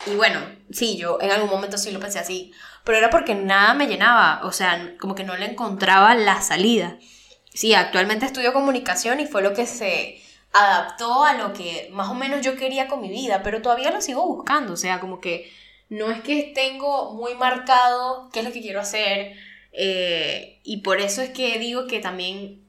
Y 0.05 0.13
bueno, 0.15 0.39
sí, 0.71 0.95
yo 0.95 1.19
en 1.19 1.31
algún 1.31 1.49
momento 1.49 1.79
sí 1.79 1.89
lo 1.89 1.99
pensé 1.99 2.19
así. 2.19 2.53
Pero 2.83 2.99
era 2.99 3.09
porque 3.09 3.33
nada 3.33 3.73
me 3.73 3.87
llenaba. 3.87 4.41
O 4.43 4.51
sea, 4.51 4.93
como 4.99 5.15
que 5.15 5.23
no 5.23 5.35
le 5.35 5.45
encontraba 5.45 6.13
la 6.13 6.39
salida. 6.43 6.99
Sí, 7.51 7.73
actualmente 7.73 8.27
estudio 8.27 8.53
comunicación 8.53 9.19
y 9.19 9.25
fue 9.25 9.41
lo 9.41 9.55
que 9.55 9.65
se 9.65 10.21
adaptó 10.53 11.23
a 11.23 11.33
lo 11.33 11.51
que 11.51 11.89
más 11.91 12.09
o 12.09 12.13
menos 12.13 12.41
yo 12.41 12.55
quería 12.55 12.87
con 12.87 13.01
mi 13.01 13.09
vida, 13.09 13.41
pero 13.41 13.63
todavía 13.63 13.89
lo 13.89 14.01
sigo 14.01 14.25
buscando, 14.27 14.73
o 14.73 14.77
sea, 14.77 14.99
como 14.99 15.19
que 15.19 15.51
no 15.89 16.11
es 16.11 16.21
que 16.21 16.51
tengo 16.55 17.13
muy 17.13 17.33
marcado 17.35 18.29
qué 18.31 18.39
es 18.39 18.45
lo 18.45 18.51
que 18.53 18.61
quiero 18.61 18.79
hacer, 18.79 19.35
eh, 19.73 20.61
y 20.63 20.77
por 20.77 21.01
eso 21.01 21.21
es 21.21 21.31
que 21.31 21.59
digo 21.59 21.87
que 21.87 21.99
también, 21.99 22.64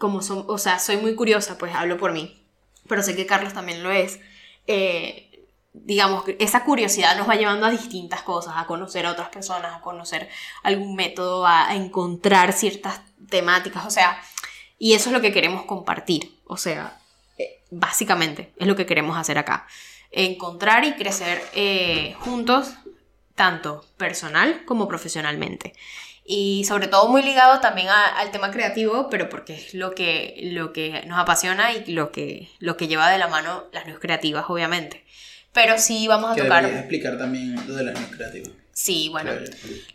como 0.00 0.22
son, 0.22 0.44
o 0.48 0.56
sea, 0.56 0.78
soy 0.78 0.96
muy 0.96 1.14
curiosa, 1.14 1.58
pues 1.58 1.74
hablo 1.74 1.98
por 1.98 2.12
mí, 2.12 2.42
pero 2.88 3.02
sé 3.02 3.14
que 3.14 3.26
Carlos 3.26 3.52
también 3.52 3.82
lo 3.82 3.90
es. 3.92 4.18
Eh, 4.66 5.46
digamos, 5.72 6.24
esa 6.38 6.64
curiosidad 6.64 7.16
nos 7.16 7.28
va 7.28 7.36
llevando 7.36 7.66
a 7.66 7.70
distintas 7.70 8.22
cosas, 8.22 8.54
a 8.56 8.66
conocer 8.66 9.04
a 9.04 9.12
otras 9.12 9.28
personas, 9.28 9.76
a 9.76 9.80
conocer 9.82 10.28
algún 10.62 10.96
método, 10.96 11.46
a 11.46 11.76
encontrar 11.76 12.54
ciertas 12.54 13.02
temáticas, 13.28 13.84
o 13.86 13.90
sea, 13.90 14.20
y 14.78 14.94
eso 14.94 15.10
es 15.10 15.12
lo 15.12 15.20
que 15.20 15.32
queremos 15.32 15.66
compartir. 15.66 16.40
O 16.46 16.56
sea, 16.56 16.98
eh, 17.36 17.62
básicamente 17.70 18.54
es 18.56 18.66
lo 18.66 18.74
que 18.74 18.86
queremos 18.86 19.18
hacer 19.18 19.36
acá. 19.36 19.66
Encontrar 20.10 20.84
y 20.84 20.94
crecer 20.94 21.44
eh, 21.52 22.16
juntos, 22.20 22.72
tanto 23.34 23.84
personal 23.98 24.64
como 24.64 24.88
profesionalmente. 24.88 25.74
Y 26.32 26.62
sobre 26.62 26.86
todo 26.86 27.08
muy 27.08 27.22
ligado 27.22 27.58
también 27.58 27.88
al 27.88 28.30
tema 28.30 28.52
creativo, 28.52 29.10
pero 29.10 29.28
porque 29.28 29.54
es 29.54 29.74
lo 29.74 29.96
que, 29.96 30.38
lo 30.52 30.72
que 30.72 31.02
nos 31.08 31.18
apasiona 31.18 31.72
y 31.72 31.92
lo 31.92 32.12
que, 32.12 32.48
lo 32.60 32.76
que 32.76 32.86
lleva 32.86 33.10
de 33.10 33.18
la 33.18 33.26
mano 33.26 33.64
las 33.72 33.84
news 33.86 33.98
creativas, 33.98 34.44
obviamente. 34.46 35.04
Pero 35.52 35.76
sí 35.76 36.06
vamos 36.06 36.30
a 36.30 36.34
que 36.36 36.42
tocar... 36.42 36.64
explicar 36.66 37.18
también 37.18 37.56
lo 37.66 37.74
de 37.74 37.82
las 37.82 37.98
news 37.98 38.14
creativas. 38.14 38.52
Sí, 38.72 39.08
bueno. 39.10 39.32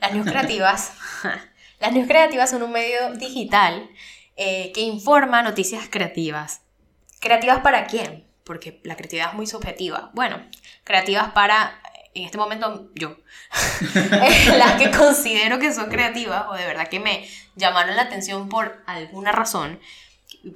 Las 0.01 0.13
news 0.13 0.25
creativas... 0.25 0.91
las 1.79 1.93
news 1.93 2.05
creativas 2.05 2.49
son 2.49 2.63
un 2.63 2.73
medio 2.73 3.13
digital 3.13 3.89
eh, 4.35 4.73
que 4.73 4.81
informa 4.81 5.41
noticias 5.41 5.87
creativas. 5.89 6.63
¿Creativas 7.21 7.61
para 7.61 7.87
quién? 7.87 8.25
porque 8.45 8.79
la 8.83 8.95
creatividad 8.95 9.29
es 9.29 9.33
muy 9.33 9.47
subjetiva. 9.47 10.11
Bueno, 10.13 10.39
creativas 10.83 11.31
para, 11.33 11.81
en 12.15 12.23
este 12.23 12.37
momento, 12.37 12.89
yo, 12.95 13.17
las 14.57 14.81
que 14.81 14.89
considero 14.89 15.59
que 15.59 15.73
son 15.73 15.89
creativas 15.89 16.45
o 16.49 16.53
de 16.53 16.65
verdad 16.65 16.87
que 16.87 16.99
me 16.99 17.27
llamaron 17.55 17.95
la 17.95 18.03
atención 18.03 18.47
por 18.47 18.81
alguna 18.87 19.33
razón, 19.33 19.79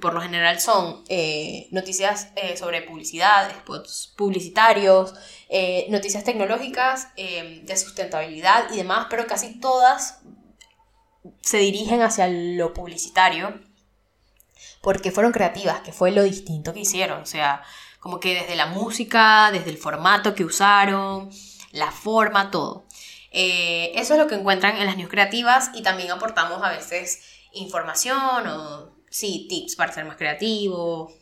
por 0.00 0.14
lo 0.14 0.20
general 0.20 0.60
son 0.60 1.04
eh, 1.08 1.68
noticias 1.70 2.28
eh, 2.36 2.56
sobre 2.56 2.82
publicidad, 2.82 3.50
spots 3.50 4.14
publicitarios, 4.16 5.14
eh, 5.48 5.86
noticias 5.90 6.24
tecnológicas, 6.24 7.08
de 7.16 7.76
sustentabilidad 7.76 8.72
y 8.72 8.78
demás, 8.78 9.08
pero 9.10 9.26
casi 9.26 9.60
todas 9.60 10.20
se 11.42 11.58
dirigen 11.58 12.02
hacia 12.02 12.28
lo 12.28 12.72
publicitario 12.72 13.60
porque 14.80 15.10
fueron 15.10 15.32
creativas, 15.32 15.80
que 15.80 15.92
fue 15.92 16.10
lo 16.10 16.22
distinto 16.22 16.72
que 16.72 16.80
hicieron, 16.80 17.20
o 17.20 17.26
sea, 17.26 17.62
como 17.98 18.18
que 18.18 18.34
desde 18.34 18.56
la 18.56 18.66
música, 18.66 19.50
desde 19.52 19.70
el 19.70 19.76
formato 19.76 20.34
que 20.34 20.44
usaron, 20.44 21.30
la 21.70 21.90
forma, 21.90 22.50
todo. 22.50 22.86
eso 23.30 24.14
es 24.14 24.18
lo 24.18 24.26
que 24.26 24.34
encuentran 24.34 24.76
en 24.76 24.86
las 24.86 24.96
news 24.96 25.10
creativas 25.10 25.70
y 25.74 25.82
también 25.82 26.10
aportamos 26.10 26.62
a 26.62 26.70
veces 26.70 27.22
información 27.52 28.46
o 28.46 28.90
sí, 29.10 29.46
tips 29.48 29.76
para 29.76 29.92
ser 29.92 30.04
más 30.04 30.16
creativo, 30.16 31.12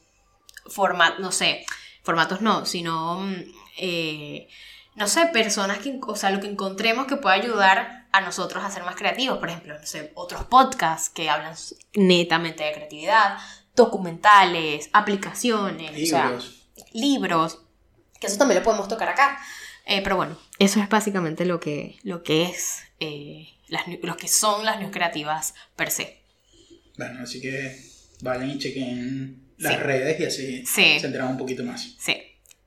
format, 0.66 1.18
no 1.18 1.32
sé, 1.32 1.64
formatos 2.02 2.40
no, 2.40 2.66
sino, 2.66 3.20
mm, 3.20 3.44
eh, 3.78 4.48
no 4.94 5.08
sé, 5.08 5.26
personas 5.26 5.78
que, 5.78 5.98
o 6.06 6.16
sea, 6.16 6.30
lo 6.30 6.40
que 6.40 6.46
encontremos 6.46 7.06
que 7.06 7.16
pueda 7.16 7.34
ayudar 7.34 8.06
a 8.12 8.20
nosotros 8.20 8.64
a 8.64 8.70
ser 8.70 8.84
más 8.84 8.96
creativos, 8.96 9.38
por 9.38 9.48
ejemplo, 9.48 9.78
no 9.78 9.86
sé, 9.86 10.12
otros 10.14 10.44
podcasts 10.44 11.10
que 11.10 11.30
hablan 11.30 11.54
netamente 11.94 12.64
de 12.64 12.72
creatividad, 12.72 13.38
documentales, 13.74 14.90
aplicaciones, 14.92 15.92
libros, 15.92 16.68
libros 16.92 17.60
que 18.20 18.26
eso 18.26 18.36
también 18.36 18.58
lo 18.58 18.64
podemos 18.64 18.88
tocar 18.88 19.08
acá. 19.08 19.38
Eh, 19.90 20.02
pero 20.02 20.16
bueno, 20.16 20.36
eso 20.58 20.80
es 20.80 20.88
básicamente 20.90 21.46
lo 21.46 21.60
que, 21.60 21.98
lo 22.02 22.22
que 22.22 22.42
es, 22.44 22.82
eh, 23.00 23.48
las, 23.68 23.84
los 24.02 24.16
que 24.16 24.28
son 24.28 24.66
las 24.66 24.78
news 24.78 24.92
creativas 24.92 25.54
per 25.76 25.90
se. 25.90 26.22
Bueno, 26.98 27.20
así 27.22 27.40
que 27.40 27.74
vayan 28.20 28.50
y 28.50 28.58
chequen 28.58 29.48
las 29.56 29.80
redes 29.80 30.20
y 30.20 30.24
así 30.24 30.66
se 30.66 30.96
enteran 30.98 31.28
un 31.28 31.38
poquito 31.38 31.64
más. 31.64 31.94
Sí. 31.98 32.18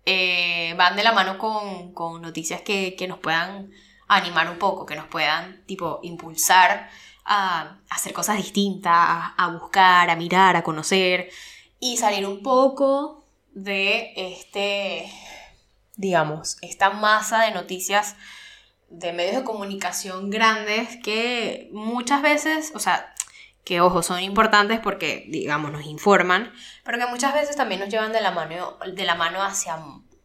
Eh, 0.04 0.74
van 0.78 0.96
de 0.96 1.04
la 1.04 1.12
mano 1.12 1.38
con, 1.38 2.24
noticias 2.24 2.62
que, 2.62 2.96
nos 3.08 3.20
puedan 3.20 3.70
animar 4.08 4.50
un 4.50 4.58
poco, 4.58 4.88
que 4.88 4.96
nos 4.96 5.06
puedan, 5.06 5.64
tipo, 5.68 6.00
impulsar 6.02 6.90
a, 7.24 7.82
hacer 7.92 8.14
cosas 8.14 8.38
distintas, 8.38 8.94
a, 8.96 9.58
buscar, 9.62 10.10
a 10.10 10.16
mirar, 10.16 10.56
a 10.56 10.64
conocer 10.64 11.30
y 11.80 11.98
salir 11.98 12.26
un 12.26 12.42
poco 12.42 13.28
de 13.54 14.12
este, 14.16 15.06
digamos, 15.96 16.58
esta 16.62 16.90
masa 16.90 17.44
de 17.44 17.52
noticias 17.52 18.16
de 18.90 19.14
medios 19.14 19.38
de 19.38 19.44
comunicación 19.44 20.30
grandes 20.30 20.98
que 21.04 21.70
muchas 21.72 22.22
veces, 22.22 22.72
o 22.76 22.80
sea, 22.80 23.14
que 23.64 23.80
ojo, 23.80 24.04
son 24.04 24.20
importantes 24.22 24.80
porque, 24.80 25.26
digamos, 25.30 25.72
nos 25.72 25.86
informan, 25.86 26.52
pero 26.84 26.98
que 26.98 27.06
muchas 27.08 27.34
veces 27.34 27.56
también 27.56 27.80
nos 27.80 27.90
llevan 27.90 28.12
de 28.12 28.22
la 28.22 28.32
mano, 28.32 28.78
de 28.86 29.06
la 29.06 29.16
mano 29.16 29.42
hacia 29.44 29.78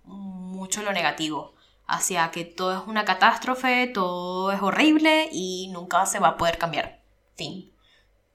mucho 0.04 0.82
lo 0.82 0.92
negativo, 0.92 1.54
hacia 1.86 2.30
que 2.30 2.44
todo 2.44 2.80
es 2.80 2.88
una 2.88 3.04
catástrofe, 3.04 3.86
todo 3.86 4.50
es 4.52 4.60
horrible 4.62 5.28
y 5.30 5.68
nunca 5.72 6.06
se 6.06 6.18
va 6.18 6.28
a 6.28 6.36
poder 6.36 6.58
cambiar. 6.58 7.00
Fin. 7.36 7.72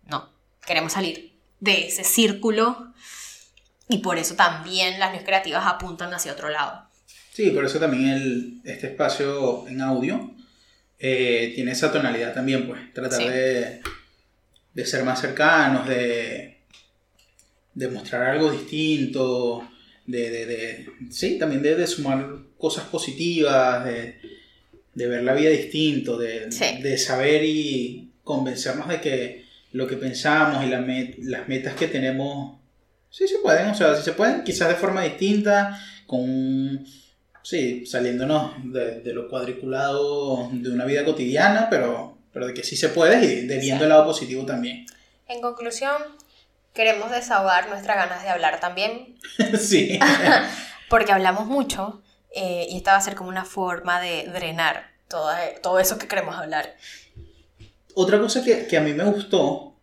No, 0.04 0.30
queremos 0.66 0.94
salir 0.94 1.38
de 1.60 1.88
ese 1.88 2.04
círculo 2.04 2.94
y 3.90 3.98
por 3.98 4.18
eso 4.18 4.36
también 4.36 5.00
las 5.00 5.12
news 5.12 5.24
creativas 5.24 5.66
apuntan 5.66 6.14
hacia 6.14 6.32
otro 6.32 6.50
lado. 6.50 6.88
Sí, 7.32 7.52
por 7.52 7.66
eso 7.66 7.80
también 7.80 8.10
el, 8.10 8.62
este 8.64 8.88
espacio 8.88 9.68
en 9.68 9.82
audio 9.82 10.36
eh, 11.00 11.52
tiene 11.56 11.72
esa 11.72 11.92
tonalidad 11.92 12.34
también, 12.34 12.68
pues, 12.68 12.94
tratar 12.94 13.32
de 13.32 13.82
de 14.74 14.86
ser 14.86 15.04
más 15.04 15.22
cercanos, 15.22 15.88
de, 15.88 16.58
de 17.74 17.88
mostrar 17.90 18.24
algo 18.24 18.52
distinto, 18.52 19.68
de, 20.06 20.46
de, 20.46 20.90
sí, 21.10 21.38
también 21.38 21.62
de, 21.62 21.86
sumar 21.88 22.28
cosas 22.58 22.86
positivas, 22.86 23.86
de, 23.86 24.20
ver 24.94 25.24
la 25.24 25.34
vida 25.34 25.50
distinto, 25.50 26.18
de, 26.18 26.98
saber 26.98 27.44
y 27.44 28.12
convencernos 28.24 28.88
de 28.88 29.02
que 29.02 29.46
lo 29.74 29.88
que 29.88 29.98
pensamos 29.98 30.66
y 30.66 30.70
las 30.70 31.48
metas 31.48 31.76
que 31.76 31.88
tenemos, 31.88 32.60
sí 33.10 33.28
se 33.28 33.40
pueden, 33.40 33.70
o 33.70 33.76
sea, 33.76 33.96
sí 33.96 34.04
se 34.04 34.14
pueden, 34.14 34.44
quizás 34.44 34.70
de 34.70 34.76
forma 34.76 35.04
distinta, 35.04 35.82
con, 36.08 36.86
sí, 37.44 37.86
saliéndonos 37.86 38.54
de, 38.64 39.14
lo 39.14 39.30
cuadriculado 39.30 40.50
de 40.52 40.70
una 40.70 40.86
vida 40.86 41.06
cotidiana, 41.06 41.68
pero 41.70 42.18
pero 42.34 42.48
de 42.48 42.54
que 42.54 42.64
sí 42.64 42.76
se 42.76 42.90
puede 42.90 43.24
y 43.24 43.48
de 43.48 43.58
viendo 43.60 43.84
el 43.84 43.90
lado 43.90 44.06
positivo 44.06 44.46
también. 44.46 44.86
En 45.28 45.42
conclusión, 45.42 45.94
queremos 46.74 47.12
desahogar 47.12 47.70
nuestras 47.70 47.98
ganas 47.98 48.24
de 48.24 48.30
hablar 48.30 48.60
también. 48.60 49.18
sí. 49.60 50.00
Porque 50.90 51.12
hablamos 51.12 51.46
mucho 51.46 52.02
eh, 52.34 52.68
y 52.70 52.78
esta 52.78 52.92
va 52.92 52.98
a 52.98 53.02
ser 53.02 53.16
como 53.16 53.30
una 53.30 53.46
forma 53.46 54.02
de 54.02 54.28
drenar 54.28 54.92
todo, 55.08 55.30
todo 55.62 55.80
eso 55.80 55.98
que 55.98 56.08
queremos 56.08 56.36
hablar. 56.36 56.76
Otra 57.94 58.20
cosa 58.20 58.44
que, 58.44 58.68
que 58.68 58.78
a 58.78 58.82
mí 58.82 58.94
me 58.94 59.04
gustó, 59.04 59.76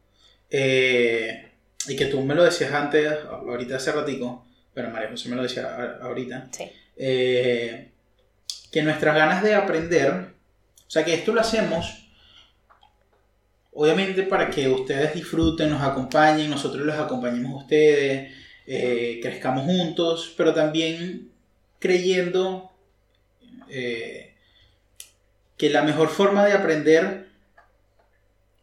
eh, 0.51 1.53
y 1.87 1.97
que 1.97 2.07
tú 2.07 2.23
me 2.23 2.35
lo 2.35 2.45
decías 2.45 2.73
antes, 2.73 3.19
ahorita 3.31 3.77
hace 3.77 3.93
ratico, 3.93 4.47
pero 4.73 4.91
María 4.91 5.11
José 5.11 5.29
me 5.29 5.37
lo 5.37 5.43
decía 5.43 5.99
ahorita, 6.01 6.49
sí. 6.53 6.71
Eh, 6.99 7.93
que 8.71 8.83
nuestras 8.83 9.15
ganas 9.15 9.43
de 9.43 9.55
aprender, 9.55 10.13
o 10.13 10.91
sea, 10.91 11.05
que 11.05 11.15
esto 11.15 11.33
lo 11.33 11.41
hacemos 11.41 12.09
obviamente 13.81 14.25
para 14.25 14.51
que 14.51 14.69
ustedes 14.69 15.15
disfruten, 15.15 15.71
nos 15.71 15.83
acompañen, 15.83 16.51
nosotros 16.51 16.85
los 16.85 16.97
acompañemos 16.97 17.53
a 17.53 17.63
ustedes, 17.63 18.33
eh, 18.67 19.21
crezcamos 19.23 19.67
juntos, 19.67 20.35
pero 20.37 20.53
también 20.53 21.31
creyendo 21.79 22.73
eh, 23.69 24.35
que 25.57 25.71
la 25.71 25.83
mejor 25.83 26.09
forma 26.09 26.45
de 26.45 26.55
aprender 26.55 27.28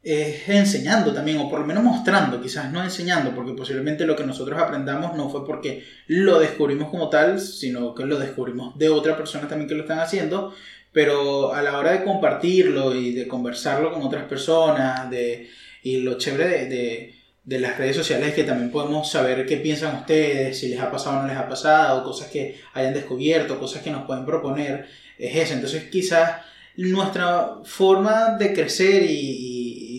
es 0.06 0.48
enseñando 0.48 1.12
también, 1.12 1.40
o 1.40 1.50
por 1.50 1.60
lo 1.60 1.66
menos 1.66 1.84
mostrando, 1.84 2.40
quizás 2.40 2.72
no 2.72 2.84
enseñando, 2.84 3.34
porque 3.34 3.54
posiblemente 3.54 4.06
lo 4.06 4.16
que 4.16 4.24
nosotros 4.24 4.60
aprendamos 4.62 5.18
no 5.18 5.32
fue 5.32 5.44
porque 5.44 5.84
lo 6.06 6.40
descubrimos 6.40 6.90
como 6.90 7.10
tal, 7.10 7.40
sino 7.40 7.96
que 7.96 8.06
lo 8.06 8.20
descubrimos 8.20 8.78
de 8.78 8.90
otra 8.90 9.18
persona 9.18 9.48
también 9.48 9.68
que 9.68 9.74
lo 9.74 9.82
están 9.82 9.98
haciendo, 9.98 10.54
pero 10.92 11.56
a 11.56 11.64
la 11.64 11.80
hora 11.80 11.94
de 11.94 12.04
compartirlo 12.04 12.94
y 12.96 13.14
de 13.14 13.28
conversarlo 13.28 13.92
con 13.92 14.04
otras 14.04 14.26
personas, 14.26 15.10
de, 15.10 15.50
y 15.82 15.98
lo 16.02 16.20
chévere 16.20 16.68
de, 16.68 17.16
de, 17.44 17.60
las 17.60 17.76
redes 17.80 17.96
sociales 17.96 18.30
es 18.30 18.36
que 18.36 18.44
también 18.44 18.70
podemos 18.70 19.10
saber 19.10 19.44
qué 19.48 19.58
piensan 19.58 19.96
ustedes, 19.96 20.60
si 20.60 20.68
les 20.68 20.80
ha 20.80 20.92
pasado 20.92 21.18
o 21.18 21.22
no 21.24 21.28
les 21.28 21.38
ha 21.38 21.50
pasado, 21.50 22.04
cosas 22.04 22.28
que 22.28 22.62
hayan 22.76 22.94
descubierto, 22.94 23.60
cosas 23.60 23.82
que 23.82 23.90
nos 23.90 24.06
pueden 24.06 24.24
proponer, 24.24 24.86
es 25.18 25.36
eso. 25.36 25.56
Entonces 25.56 25.86
quizás 25.86 26.42
nuestra 26.78 27.60
forma 27.64 28.36
de 28.38 28.54
crecer 28.54 29.04
y, 29.04 29.55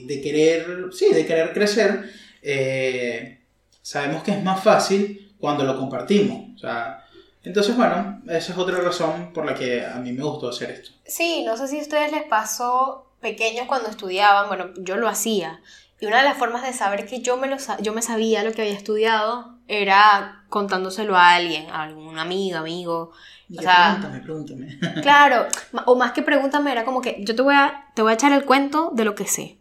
de 0.07 0.21
querer, 0.21 0.66
sí, 0.92 1.12
de 1.12 1.27
querer 1.27 1.53
crecer, 1.53 2.11
eh, 2.42 3.40
sabemos 3.83 4.23
que 4.23 4.33
es 4.33 4.42
más 4.42 4.62
fácil 4.62 5.35
cuando 5.38 5.64
lo 5.64 5.79
compartimos. 5.79 6.55
O 6.55 6.59
sea, 6.59 7.05
entonces, 7.42 7.77
bueno, 7.77 8.21
esa 8.29 8.53
es 8.53 8.59
otra 8.59 8.81
razón 8.81 9.33
por 9.33 9.47
la 9.47 9.55
que 9.55 9.85
a 9.85 9.97
mí 9.97 10.12
me 10.12 10.25
gustó 10.25 10.49
hacer 10.49 10.71
esto. 10.71 10.90
Sí, 11.05 11.45
no 11.45 11.57
sé 11.57 11.69
si 11.69 11.79
a 11.79 11.83
ustedes 11.83 12.11
les 12.11 12.25
pasó 12.25 13.07
pequeños 13.21 13.66
cuando 13.66 13.88
estudiaban, 13.88 14.49
bueno, 14.49 14.71
yo 14.79 14.97
lo 14.97 15.09
hacía. 15.09 15.61
Y 16.01 16.07
una 16.07 16.19
de 16.19 16.25
las 16.25 16.37
formas 16.37 16.62
de 16.62 16.73
saber 16.73 17.07
que 17.07 17.21
yo 17.21 17.37
me, 17.37 17.47
lo, 17.47 17.57
yo 17.81 17.92
me 17.92 18.03
sabía 18.03 18.42
lo 18.42 18.53
que 18.53 18.62
había 18.62 18.75
estudiado 18.75 19.55
era 19.69 20.45
contándoselo 20.49 21.16
a 21.16 21.35
alguien, 21.35 21.71
a 21.71 21.85
algún 21.85 22.19
amigo, 22.19 22.59
amigo. 22.59 23.12
O 23.57 23.62
sea, 23.62 23.99
pregúntame, 24.01 24.21
pregúntame. 24.21 25.01
Claro, 25.03 25.47
o 25.87 25.95
más 25.95 26.12
que 26.12 26.23
pregúntame, 26.23 26.73
era 26.73 26.85
como 26.85 27.01
que 27.01 27.16
yo 27.21 27.35
te 27.35 27.42
voy 27.42 27.55
a, 27.55 27.87
te 27.95 28.03
voy 28.03 28.11
a 28.11 28.14
echar 28.14 28.33
el 28.33 28.45
cuento 28.45 28.90
de 28.92 29.05
lo 29.05 29.14
que 29.14 29.27
sé. 29.27 29.57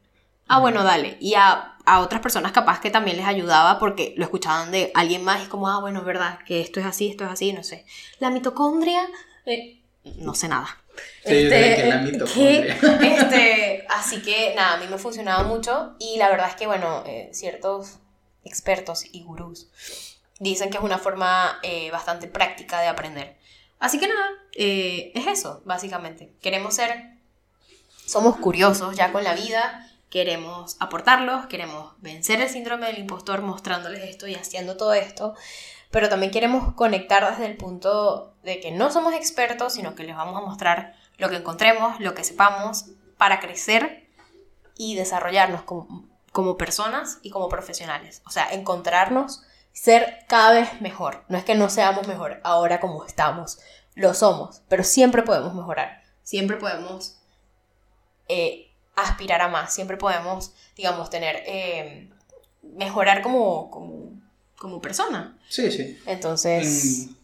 Ah, 0.47 0.59
bueno, 0.59 0.83
dale. 0.83 1.17
Y 1.19 1.33
a 1.35 1.75
a 1.85 1.99
otras 1.99 2.21
personas 2.21 2.51
capaz 2.51 2.79
que 2.79 2.89
también 2.89 3.17
les 3.17 3.25
ayudaba 3.25 3.79
porque 3.79 4.13
lo 4.17 4.23
escuchaban 4.23 4.71
de 4.71 4.91
alguien 4.95 5.23
más 5.23 5.45
y 5.45 5.47
como, 5.47 5.69
ah, 5.69 5.79
bueno, 5.79 5.99
es 5.99 6.05
verdad, 6.05 6.39
que 6.45 6.61
esto 6.61 6.79
es 6.79 6.85
así, 6.85 7.09
esto 7.09 7.23
es 7.25 7.31
así, 7.31 7.53
no 7.53 7.63
sé. 7.63 7.85
La 8.19 8.31
mitocondria, 8.31 9.07
eh, 9.45 9.81
no 10.17 10.33
sé 10.33 10.47
nada. 10.47 10.67
Sí, 11.25 11.35
este, 11.35 11.75
que 11.75 11.85
la 11.87 11.97
mitocondria. 11.97 12.75
este, 13.01 13.85
así 13.89 14.21
que 14.21 14.53
nada, 14.55 14.73
a 14.73 14.77
mí 14.77 14.85
me 14.89 14.97
funcionaba 14.97 15.43
mucho 15.43 15.95
y 15.99 16.17
la 16.17 16.29
verdad 16.29 16.49
es 16.49 16.55
que, 16.55 16.65
bueno, 16.65 17.03
eh, 17.05 17.29
ciertos 17.33 17.99
expertos 18.43 19.05
y 19.11 19.23
gurús 19.23 19.67
dicen 20.39 20.69
que 20.69 20.77
es 20.77 20.83
una 20.83 20.97
forma 20.97 21.59
eh, 21.63 21.91
bastante 21.91 22.27
práctica 22.27 22.81
de 22.81 22.87
aprender. 22.87 23.37
Así 23.79 23.99
que 23.99 24.07
nada, 24.07 24.29
es 24.53 25.27
eso, 25.27 25.61
básicamente. 25.65 26.33
Queremos 26.41 26.75
ser, 26.75 27.17
somos 28.07 28.37
curiosos 28.37 28.95
ya 28.95 29.11
con 29.11 29.23
la 29.23 29.33
vida 29.35 29.84
queremos 30.15 30.77
aportarlos, 30.79 31.47
queremos 31.47 31.91
vencer 31.97 32.39
el 32.39 32.47
síndrome 32.47 32.87
del 32.87 32.99
impostor 32.99 33.41
mostrándoles 33.41 34.01
esto 34.01 34.27
y 34.27 34.35
haciendo 34.35 34.77
todo 34.77 34.93
esto, 34.93 35.35
pero 35.91 36.07
también 36.07 36.31
queremos 36.31 36.73
conectar 36.73 37.29
desde 37.29 37.45
el 37.45 37.57
punto 37.57 38.33
de 38.41 38.61
que 38.61 38.71
no 38.71 38.93
somos 38.93 39.13
expertos, 39.13 39.73
sino 39.73 39.93
que 39.93 40.05
les 40.05 40.15
vamos 40.15 40.37
a 40.37 40.45
mostrar 40.45 40.95
lo 41.17 41.29
que 41.29 41.35
encontremos, 41.35 41.99
lo 41.99 42.15
que 42.15 42.23
sepamos, 42.23 42.85
para 43.17 43.41
crecer 43.41 44.07
y 44.77 44.95
desarrollarnos 44.95 45.63
como, 45.63 46.57
personas 46.57 47.19
y 47.21 47.29
como 47.29 47.49
profesionales. 47.49 48.21
O 48.25 48.29
sea, 48.29 48.49
encontrarnos, 48.53 49.43
ser 49.73 50.19
cada 50.29 50.53
vez 50.53 50.79
mejor. 50.79 51.25
No 51.27 51.37
es 51.37 51.43
que 51.43 51.55
no 51.55 51.69
seamos 51.69 52.07
mejor 52.07 52.39
ahora 52.45 52.79
como 52.79 53.03
estamos, 53.03 53.59
lo 53.95 54.13
somos, 54.13 54.61
pero 54.69 54.85
siempre 54.85 55.23
podemos 55.23 55.53
mejorar, 55.53 56.03
siempre 56.23 56.55
podemos 56.55 57.17
eh, 58.29 58.64
aspirar 58.95 59.41
a 59.41 59.47
más, 59.47 59.73
siempre 59.73 59.97
podemos, 59.97 60.53
digamos, 60.75 61.09
tener, 61.09 61.43
eh, 61.45 62.09
mejorar 62.75 63.21
como, 63.21 63.69
como, 63.69 64.11
como 64.57 64.81
persona. 64.81 65.37
Sí, 65.49 65.71
sí. 65.71 65.97
Entonces... 66.05 67.07
En, 67.07 67.15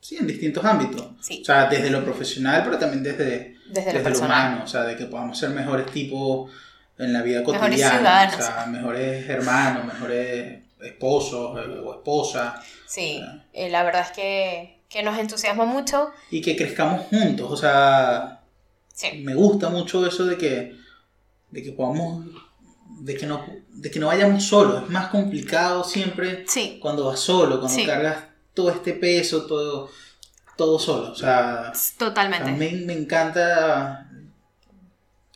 sí, 0.00 0.16
en 0.18 0.26
distintos 0.26 0.64
ámbitos. 0.64 1.06
Sí. 1.20 1.40
O 1.42 1.44
sea, 1.44 1.66
desde 1.66 1.90
lo 1.90 2.04
profesional, 2.04 2.62
pero 2.64 2.78
también 2.78 3.02
desde, 3.02 3.26
Desde 3.26 3.56
lo 3.66 3.74
desde 3.74 3.92
lo 3.98 4.02
personal. 4.04 4.46
humano. 4.48 4.64
O 4.64 4.66
sea, 4.66 4.82
de 4.82 4.96
que 4.96 5.04
podamos 5.06 5.38
ser 5.38 5.50
mejores 5.50 5.86
tipos 5.92 6.50
en 6.98 7.12
la 7.12 7.22
vida 7.22 7.40
Mejores 7.40 7.60
cotidiana. 7.60 7.96
ciudadanos. 7.98 8.34
O 8.36 8.42
sea, 8.42 8.66
mejores 8.66 9.28
hermanos, 9.28 9.84
mejores 9.86 10.62
esposos 10.82 11.58
eh, 11.58 11.80
o 11.84 11.94
esposas. 11.94 12.54
Sí, 12.86 13.22
eh, 13.52 13.68
la 13.70 13.82
verdad 13.82 14.02
es 14.02 14.10
que, 14.12 14.80
que 14.88 15.02
nos 15.02 15.18
entusiasma 15.18 15.64
mucho. 15.64 16.10
Y 16.30 16.40
que 16.40 16.56
crezcamos 16.56 17.06
juntos. 17.06 17.50
O 17.50 17.56
sea, 17.56 18.40
Sí, 18.92 19.22
me 19.24 19.34
gusta 19.34 19.70
mucho 19.70 20.06
eso 20.06 20.24
de 20.24 20.38
que, 20.38 20.76
de 21.54 21.62
que 21.62 21.70
podamos, 21.72 22.26
de 23.00 23.16
que, 23.16 23.26
no, 23.26 23.46
de 23.68 23.90
que 23.90 24.00
no 24.00 24.08
vayamos 24.08 24.42
solos. 24.44 24.82
Es 24.82 24.90
más 24.90 25.06
complicado 25.08 25.84
siempre 25.84 26.44
sí, 26.48 26.78
cuando 26.82 27.06
vas 27.06 27.20
solo, 27.20 27.60
cuando 27.60 27.78
Sí. 27.78 27.86
cargas 27.86 28.24
todo 28.54 28.70
este 28.70 28.92
peso, 28.94 29.46
todo, 29.46 29.88
todo 30.56 30.78
solo. 30.80 31.12
O 31.12 31.14
sea, 31.14 31.72
totalmente. 31.96 32.50
a 32.50 32.52
mí 32.52 32.82
me 32.84 32.92
encanta, 32.92 34.10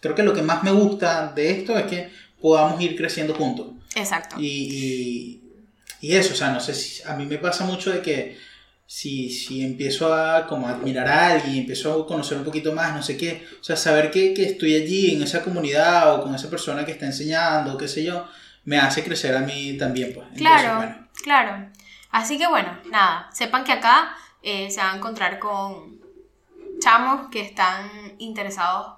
creo 0.00 0.14
que 0.16 0.22
lo 0.24 0.34
que 0.34 0.42
más 0.42 0.62
me 0.64 0.72
gusta 0.72 1.32
de 1.32 1.50
esto 1.52 1.78
es 1.78 1.86
que 1.86 2.10
podamos 2.40 2.80
ir 2.80 2.96
creciendo 2.96 3.34
juntos. 3.34 3.68
Exacto. 3.94 4.36
Y, 4.38 4.46
y, 6.00 6.08
y 6.08 6.16
eso, 6.16 6.34
o 6.34 6.36
sea, 6.36 6.50
no 6.50 6.58
sé 6.60 6.74
si 6.74 7.02
a 7.08 7.14
mí 7.14 7.26
me 7.26 7.38
pasa 7.38 7.64
mucho 7.64 7.90
de 7.92 8.02
que 8.02 8.36
si, 8.90 9.28
si 9.30 9.62
empiezo 9.62 10.14
a 10.14 10.46
como 10.46 10.66
admirar 10.66 11.06
a 11.08 11.26
alguien, 11.34 11.58
empiezo 11.58 11.92
a 12.02 12.06
conocer 12.06 12.38
un 12.38 12.44
poquito 12.44 12.72
más, 12.72 12.94
no 12.94 13.02
sé 13.02 13.18
qué, 13.18 13.46
o 13.60 13.62
sea, 13.62 13.76
saber 13.76 14.10
que, 14.10 14.32
que 14.32 14.44
estoy 14.44 14.74
allí 14.76 15.14
en 15.14 15.22
esa 15.22 15.42
comunidad 15.44 16.14
o 16.14 16.22
con 16.22 16.34
esa 16.34 16.48
persona 16.48 16.86
que 16.86 16.92
está 16.92 17.04
enseñando, 17.04 17.76
qué 17.76 17.86
sé 17.86 18.02
yo, 18.02 18.26
me 18.64 18.78
hace 18.78 19.04
crecer 19.04 19.36
a 19.36 19.40
mí 19.40 19.76
también, 19.76 20.12
pues. 20.14 20.26
Entonces, 20.32 20.46
Claro, 20.62 20.76
bueno, 20.76 21.08
claro. 21.22 21.70
Así 22.10 22.38
que 22.38 22.46
bueno, 22.46 22.78
nada, 22.90 23.28
sepan 23.30 23.64
que 23.64 23.72
acá 23.72 24.16
eh, 24.42 24.70
se 24.70 24.80
van 24.80 24.94
a 24.94 24.96
encontrar 24.96 25.38
con 25.38 25.98
chamos 26.80 27.28
que 27.30 27.40
están 27.42 27.90
interesados 28.18 28.94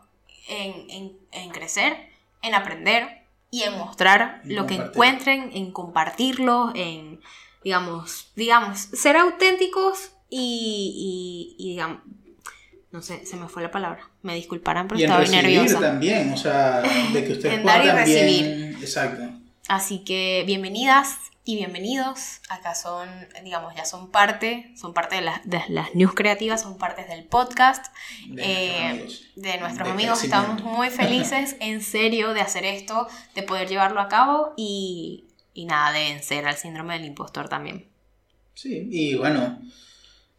en, 0.49 0.89
en- 0.91 1.19
en 1.33 1.51
crecer, 1.51 1.97
en 2.43 2.55
aprender 2.55 3.25
y 3.51 3.63
en 3.65 3.77
mostrar 3.77 4.43
En 4.45 4.55
lo 4.55 4.67
que 4.69 4.75
encuentren, 4.77 5.51
en 5.53 5.73
compartirlo, 5.73 6.73
en, 6.77 7.21
digamos, 7.65 8.33
digamos, 8.37 8.79
ser 8.79 9.17
auténticos 9.17 10.13
y, 10.29 11.57
y, 11.59 11.65
y, 11.65 11.71
digamos, 11.71 12.01
no 12.93 13.03
sé, 13.03 13.25
se 13.27 13.37
me 13.37 13.49
fue 13.49 13.63
la 13.63 13.71
palabra, 13.71 14.09
me 14.23 14.35
disculparán, 14.35 14.89
pero 14.89 14.99
y 15.01 15.05
en 15.05 15.11
estaba 15.11 15.21
recibir 15.25 15.43
nerviosa. 15.45 15.81
también, 15.81 16.33
o 16.33 16.37
sea, 16.37 16.81
de 16.81 17.25
que 17.25 17.33
ustedes 17.33 17.55
En 17.61 17.65
dar 17.65 17.85
y 17.85 17.89
también... 17.89 18.27
recibir. 18.27 18.77
Exacto. 18.83 19.23
Así 19.69 20.01
que 20.01 20.43
bienvenidas 20.47 21.17
y 21.45 21.55
bienvenidos. 21.57 22.41
Acá 22.49 22.75
son, 22.75 23.09
digamos, 23.45 23.75
ya 23.77 23.85
son 23.85 24.11
parte, 24.11 24.73
son 24.77 24.93
parte 24.93 25.15
de, 25.17 25.23
las- 25.23 25.41
de 25.49 25.63
las 25.69 25.95
news 25.95 26.13
creativas, 26.15 26.63
son 26.63 26.77
partes 26.79 27.07
del 27.09 27.25
podcast. 27.25 27.87
De 28.27 28.43
Eh, 28.43 28.69
nuestros 28.69 28.91
amigos. 28.91 29.33
de 29.37 29.59
nuestros 29.59 29.87
De 29.87 29.93
amigos 29.93 30.25
estamos 30.25 30.63
muy 30.65 30.91
felices, 30.91 31.57
en 31.61 31.83
serio, 31.83 32.35
de 32.35 32.41
hacer 32.41 32.65
esto, 32.65 33.07
de 33.37 33.45
poder 33.45 33.69
llevarlo 33.69 34.01
a 34.01 34.09
cabo 34.09 34.53
y, 34.57 35.27
y 35.55 35.65
nada, 35.67 35.93
de 35.93 36.05
vencer 36.13 36.47
al 36.47 36.57
síndrome 36.57 36.95
del 36.95 37.07
impostor 37.07 37.49
también. 37.49 37.87
Sí, 38.55 38.89
y 38.91 39.15
bueno, 39.15 39.61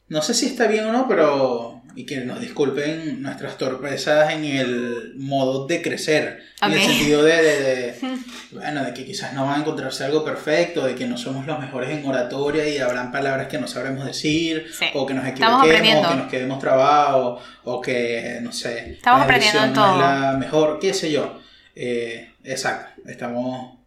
no 0.10 0.21
sé 0.21 0.34
si 0.34 0.47
está 0.47 0.67
bien 0.67 0.86
o 0.86 0.91
no, 0.91 1.08
pero. 1.08 1.78
Y 1.93 2.06
que 2.06 2.21
nos 2.21 2.39
disculpen 2.39 3.21
nuestras 3.21 3.58
torpezas 3.58 4.32
en 4.32 4.45
el 4.45 5.12
modo 5.17 5.67
de 5.67 5.82
crecer. 5.82 6.41
En 6.62 6.71
el 6.71 6.80
sentido 6.82 7.21
de, 7.21 7.36
de- 7.41 7.60
de- 7.62 7.95
Bueno, 8.54 8.86
de 8.86 8.93
que 8.93 9.04
quizás 9.06 9.34
no 9.34 9.45
va 9.45 9.56
a 9.56 9.60
encontrarse 9.60 10.06
algo 10.06 10.24
perfecto, 10.24 10.86
de 10.86 10.95
que 10.95 11.06
no 11.06 11.17
somos 11.17 11.45
los 11.45 11.60
mejores 11.60 11.89
en 11.89 12.06
oratoria 12.06 12.65
y 12.69 12.78
habrán 12.78 13.12
palabras 13.12 13.47
que 13.47 13.58
no 13.58 13.67
sabremos 13.67 14.06
decir, 14.06 14.67
Sí. 14.74 14.86
o 14.93 15.06
que 15.06 15.13
nos 15.13 15.26
equivoquemos, 15.28 16.06
o 16.06 16.10
que 16.12 16.15
nos 16.15 16.28
quedemos 16.32 16.60
trabados, 16.60 17.41
o 17.65 17.82
que, 17.82 18.39
no 18.41 18.54
sé. 18.54 18.93
Estamos 18.93 19.19
la 19.19 19.24
aprendiendo 19.26 19.60
en 19.60 19.65
edición 19.65 19.74
no 19.86 19.91
todo. 19.91 19.95
es 19.95 20.00
la 20.21 20.38
mejor, 20.38 20.80
qué 20.80 20.93
sé 20.93 21.12
yo. 21.12 21.41
Eh, 21.76 22.32
exacto, 22.45 23.02
estamos. 23.10 23.80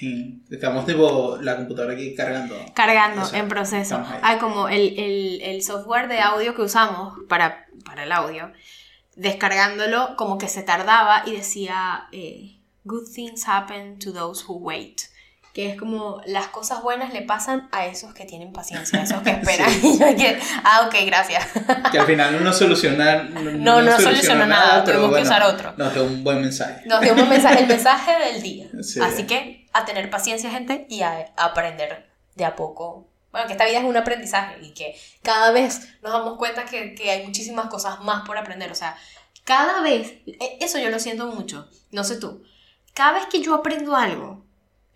En- 0.00 0.44
estamos 0.50 0.86
tipo 0.86 1.38
la 1.40 1.56
computadora 1.56 1.94
aquí 1.94 2.14
cargando. 2.14 2.56
Cargando 2.74 3.22
O 3.22 3.24
sea, 3.24 3.38
en 3.38 3.48
proceso. 3.48 4.02
Ah, 4.22 4.38
como 4.38 4.68
el, 4.68 4.98
el- 4.98 5.40
el 5.42 5.62
software 5.62 6.08
de 6.08 6.20
audio 6.20 6.54
que 6.54 6.62
usamos 6.62 7.14
para, 7.28 7.66
para 7.84 8.04
el 8.04 8.12
audio, 8.12 8.50
descargándolo 9.16 10.16
como 10.16 10.38
que 10.38 10.48
se 10.48 10.62
tardaba 10.62 11.22
y 11.26 11.32
decía, 11.36 12.04
eh, 12.12 12.56
good 12.84 13.08
things 13.14 13.46
happen 13.46 13.98
to 13.98 14.12
those 14.12 14.44
who 14.46 14.56
wait. 14.56 15.02
Que 15.52 15.68
es 15.70 15.76
como 15.76 16.20
las 16.26 16.46
cosas 16.46 16.80
buenas 16.80 17.12
le 17.12 17.22
pasan 17.22 17.68
a 17.72 17.84
esos 17.86 18.14
que 18.14 18.24
tienen 18.24 18.52
paciencia, 18.52 19.00
a 19.00 19.02
esos 19.02 19.20
que 19.22 19.30
esperan. 19.42 19.68
Yo 19.82 19.98
que, 20.16 20.38
ah, 20.64 20.86
ok, 20.86 20.94
gracias. 21.06 21.44
Que 21.90 21.98
al 21.98 22.06
final 22.06 22.42
no 22.42 22.52
soluciona, 22.52 23.24
no, 23.24 23.40
No, 23.42 23.82
no 23.82 23.98
soluciona 24.00 24.46
nada, 24.46 24.84
pero 24.84 24.98
tuvimos 25.00 25.16
que 25.16 25.22
usar 25.24 25.42
otro. 25.42 25.74
Nos 25.76 25.92
dio 25.92 26.04
un 26.04 26.22
buen 26.22 26.40
mensaje. 26.40 26.82
Nos 26.86 27.00
dio 27.00 27.14
un 27.14 27.28
mensaje, 27.28 27.62
el 27.62 27.66
mensaje 27.68 28.12
del 28.32 28.42
día. 28.42 28.68
Sí. 28.80 29.00
Así 29.00 29.24
que 29.26 29.59
a 29.72 29.84
tener 29.84 30.10
paciencia, 30.10 30.50
gente, 30.50 30.86
y 30.88 31.02
a, 31.02 31.32
aprender 31.36 32.08
de 32.34 32.44
a 32.44 32.56
poco. 32.56 33.06
Bueno, 33.32 33.46
que 33.46 33.52
esta 33.52 33.64
vida 33.66 33.78
es 33.78 33.84
un 33.84 33.96
aprendizaje 33.96 34.58
y 34.62 34.72
que 34.74 34.96
cada 35.22 35.52
vez 35.52 35.88
nos 36.02 36.12
damos 36.12 36.36
cuenta 36.36 36.64
que, 36.64 36.94
que 36.94 37.10
hay 37.10 37.24
muchísimas 37.26 37.66
cosas 37.66 38.00
más 38.00 38.26
por 38.26 38.36
aprender. 38.36 38.70
O 38.72 38.74
sea, 38.74 38.96
cada 39.44 39.80
vez, 39.82 40.14
e- 40.26 40.58
eso 40.60 40.78
yo 40.78 40.90
lo 40.90 40.98
siento 40.98 41.26
mucho, 41.28 41.68
no 41.92 42.02
sé 42.04 42.16
tú, 42.18 42.42
cada 42.94 43.12
vez 43.12 43.26
que 43.26 43.40
yo 43.40 43.54
aprendo 43.54 43.94
algo, 43.96 44.44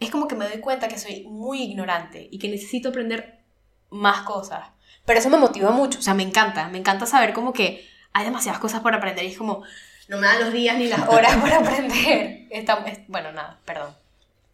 es 0.01 0.11
como 0.11 0.27
que 0.27 0.35
me 0.35 0.49
doy 0.49 0.59
cuenta 0.61 0.89
que 0.89 0.99
soy 0.99 1.25
muy 1.29 1.63
ignorante 1.63 2.29
y 2.31 2.39
que 2.41 2.49
necesito 2.49 2.89
aprender 2.89 3.39
más 3.91 4.23
cosas. 4.23 4.69
Pero 5.05 5.21
eso 5.21 5.31
me 5.31 5.37
motiva 5.37 5.71
mucho, 5.71 5.99
o 6.01 6.03
sea, 6.03 6.15
me 6.15 6.25
encanta, 6.25 6.69
me 6.69 6.79
encanta 6.79 7.07
saber 7.07 7.33
como 7.35 7.53
que 7.53 7.89
hay 8.13 8.25
demasiadas 8.25 8.61
cosas 8.61 8.81
por 8.81 8.95
aprender 8.95 9.25
y 9.25 9.29
es 9.29 9.39
como, 9.39 9.63
no 10.09 10.19
me 10.19 10.27
dan 10.27 10.41
los 10.41 10.53
días 10.53 10.77
ni 10.77 10.89
las 10.89 11.09
horas 11.09 11.37
para 11.37 11.59
aprender. 11.61 12.49
Está- 12.51 12.85
es- 12.87 13.07
bueno, 13.07 13.31
nada, 13.33 13.61
perdón. 13.65 13.95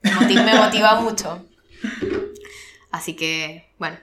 Me 0.02 0.12
motiva, 0.12 0.42
me 0.44 0.54
motiva 0.54 1.00
mucho. 1.00 1.46
Así 2.90 3.14
que, 3.14 3.66
bueno, 3.78 3.96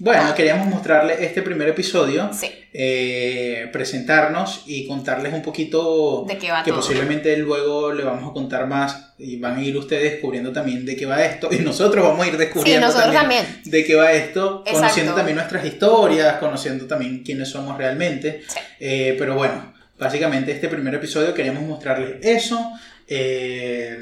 Bueno, 0.00 0.34
queríamos 0.34 0.66
mostrarles 0.66 1.20
este 1.20 1.42
primer 1.42 1.68
episodio, 1.68 2.30
sí. 2.32 2.50
eh, 2.72 3.68
presentarnos 3.72 4.64
y 4.66 4.86
contarles 4.88 5.32
un 5.32 5.42
poquito 5.42 6.24
De 6.26 6.38
qué 6.38 6.50
va 6.50 6.64
que 6.64 6.70
todo. 6.70 6.80
posiblemente 6.80 7.36
luego 7.36 7.92
le 7.92 8.02
vamos 8.02 8.28
a 8.28 8.32
contar 8.32 8.66
más 8.66 9.12
y 9.18 9.36
van 9.38 9.58
a 9.58 9.62
ir 9.62 9.76
ustedes 9.76 10.12
descubriendo 10.12 10.50
también 10.52 10.84
de 10.84 10.96
qué 10.96 11.06
va 11.06 11.22
esto 11.24 11.48
y 11.52 11.58
nosotros 11.58 12.04
vamos 12.04 12.24
a 12.24 12.26
ir 12.28 12.32
Sí, 12.32 12.38
descubriendo 12.38 12.86
nosotros 12.88 13.12
también, 13.14 13.44
también. 13.44 13.62
de 13.70 13.84
qué 13.84 13.94
va 13.94 14.12
esto, 14.12 14.60
Exacto. 14.66 14.72
conociendo 14.80 15.14
también 15.14 15.36
nuestras 15.36 15.64
historias, 15.64 16.36
conociendo 16.38 16.86
también 16.86 17.22
quiénes 17.22 17.48
somos 17.48 17.78
realmente. 17.78 18.42
Sí. 18.48 18.58
Eh, 18.80 19.14
pero 19.18 19.36
bueno, 19.36 19.72
básicamente 19.98 20.50
este 20.50 20.68
primer 20.68 20.94
episodio 20.96 21.32
queríamos 21.32 21.62
mostrarles 21.62 22.16
eso, 22.26 22.72
eh, 23.06 23.98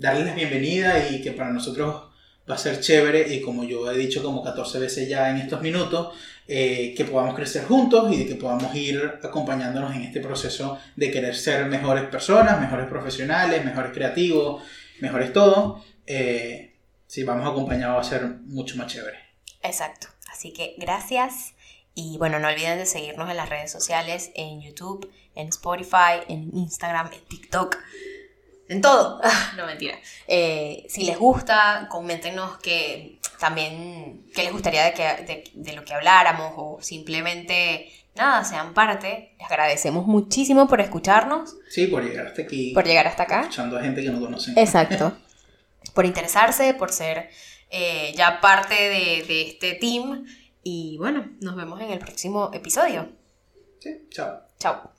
darles 0.00 0.24
la 0.24 0.34
bienvenida 0.34 1.10
y 1.10 1.20
que 1.20 1.32
para 1.32 1.50
nosotros 1.50 2.04
va 2.50 2.54
a 2.54 2.58
ser 2.58 2.80
chévere 2.80 3.34
y 3.34 3.42
como 3.42 3.64
yo 3.64 3.90
he 3.90 3.98
dicho 3.98 4.22
como 4.22 4.42
14 4.42 4.78
veces 4.78 5.06
ya 5.06 5.28
en 5.28 5.36
estos 5.36 5.60
minutos, 5.60 6.16
eh, 6.48 6.94
que 6.96 7.04
podamos 7.04 7.34
crecer 7.34 7.66
juntos 7.66 8.10
y 8.10 8.26
que 8.26 8.34
podamos 8.34 8.74
ir 8.74 9.18
acompañándonos 9.22 9.94
en 9.94 10.02
este 10.02 10.20
proceso 10.20 10.78
de 10.96 11.10
querer 11.10 11.36
ser 11.36 11.66
mejores 11.66 12.04
personas, 12.04 12.58
mejores 12.58 12.86
profesionales, 12.88 13.62
mejores 13.62 13.92
creativos, 13.92 14.62
mejores 15.00 15.34
todo. 15.34 15.84
Eh, 16.06 16.78
si 17.06 17.22
vamos 17.22 17.46
acompañados 17.46 17.96
va 17.96 18.00
a 18.00 18.04
ser 18.04 18.24
mucho 18.46 18.76
más 18.76 18.90
chévere. 18.90 19.18
Exacto. 19.62 20.08
Así 20.32 20.54
que 20.54 20.76
gracias. 20.78 21.52
Y 21.94 22.16
bueno, 22.16 22.38
no 22.38 22.48
olviden 22.48 22.78
de 22.78 22.86
seguirnos 22.86 23.28
en 23.28 23.36
las 23.36 23.50
redes 23.50 23.70
sociales, 23.70 24.30
en 24.34 24.62
YouTube, 24.62 25.12
en 25.34 25.48
Spotify, 25.48 26.24
en 26.28 26.56
Instagram, 26.56 27.10
en 27.12 27.20
TikTok, 27.28 27.76
en 28.70 28.80
todo. 28.80 29.20
No, 29.56 29.66
mentira. 29.66 29.98
Eh, 30.26 30.86
si 30.88 31.04
les 31.04 31.18
gusta, 31.18 31.86
coméntenos 31.90 32.58
que 32.58 33.18
también 33.38 34.26
qué 34.34 34.42
les 34.44 34.52
gustaría 34.52 34.84
de, 34.84 34.92
que, 34.94 35.02
de, 35.02 35.44
de 35.54 35.72
lo 35.74 35.84
que 35.84 35.92
habláramos 35.94 36.52
o 36.56 36.78
simplemente, 36.80 37.90
nada, 38.14 38.44
sean 38.44 38.72
parte. 38.74 39.34
Les 39.38 39.50
agradecemos 39.50 40.06
muchísimo 40.06 40.66
por 40.68 40.80
escucharnos, 40.80 41.56
Sí, 41.68 41.86
por 41.88 42.02
llegar 42.04 42.26
hasta 42.28 42.42
aquí, 42.42 42.72
por 42.72 42.84
llegar 42.84 43.06
hasta 43.06 43.24
acá. 43.24 43.40
escuchando 43.42 43.78
a 43.78 43.82
gente 43.82 44.02
que 44.02 44.10
no 44.10 44.20
conocen. 44.20 44.56
Exacto. 44.58 45.12
Por 45.94 46.04
interesarse, 46.04 46.74
por 46.74 46.92
ser 46.92 47.30
eh, 47.70 48.12
ya 48.14 48.40
parte 48.40 48.74
de, 48.74 49.24
de 49.26 49.48
este 49.48 49.74
team. 49.74 50.26
Y 50.62 50.96
bueno, 50.98 51.32
nos 51.40 51.56
vemos 51.56 51.80
en 51.80 51.90
el 51.90 51.98
próximo 51.98 52.50
episodio. 52.52 53.08
Sí, 53.80 54.06
chao. 54.10 54.42
Chao. 54.58 54.92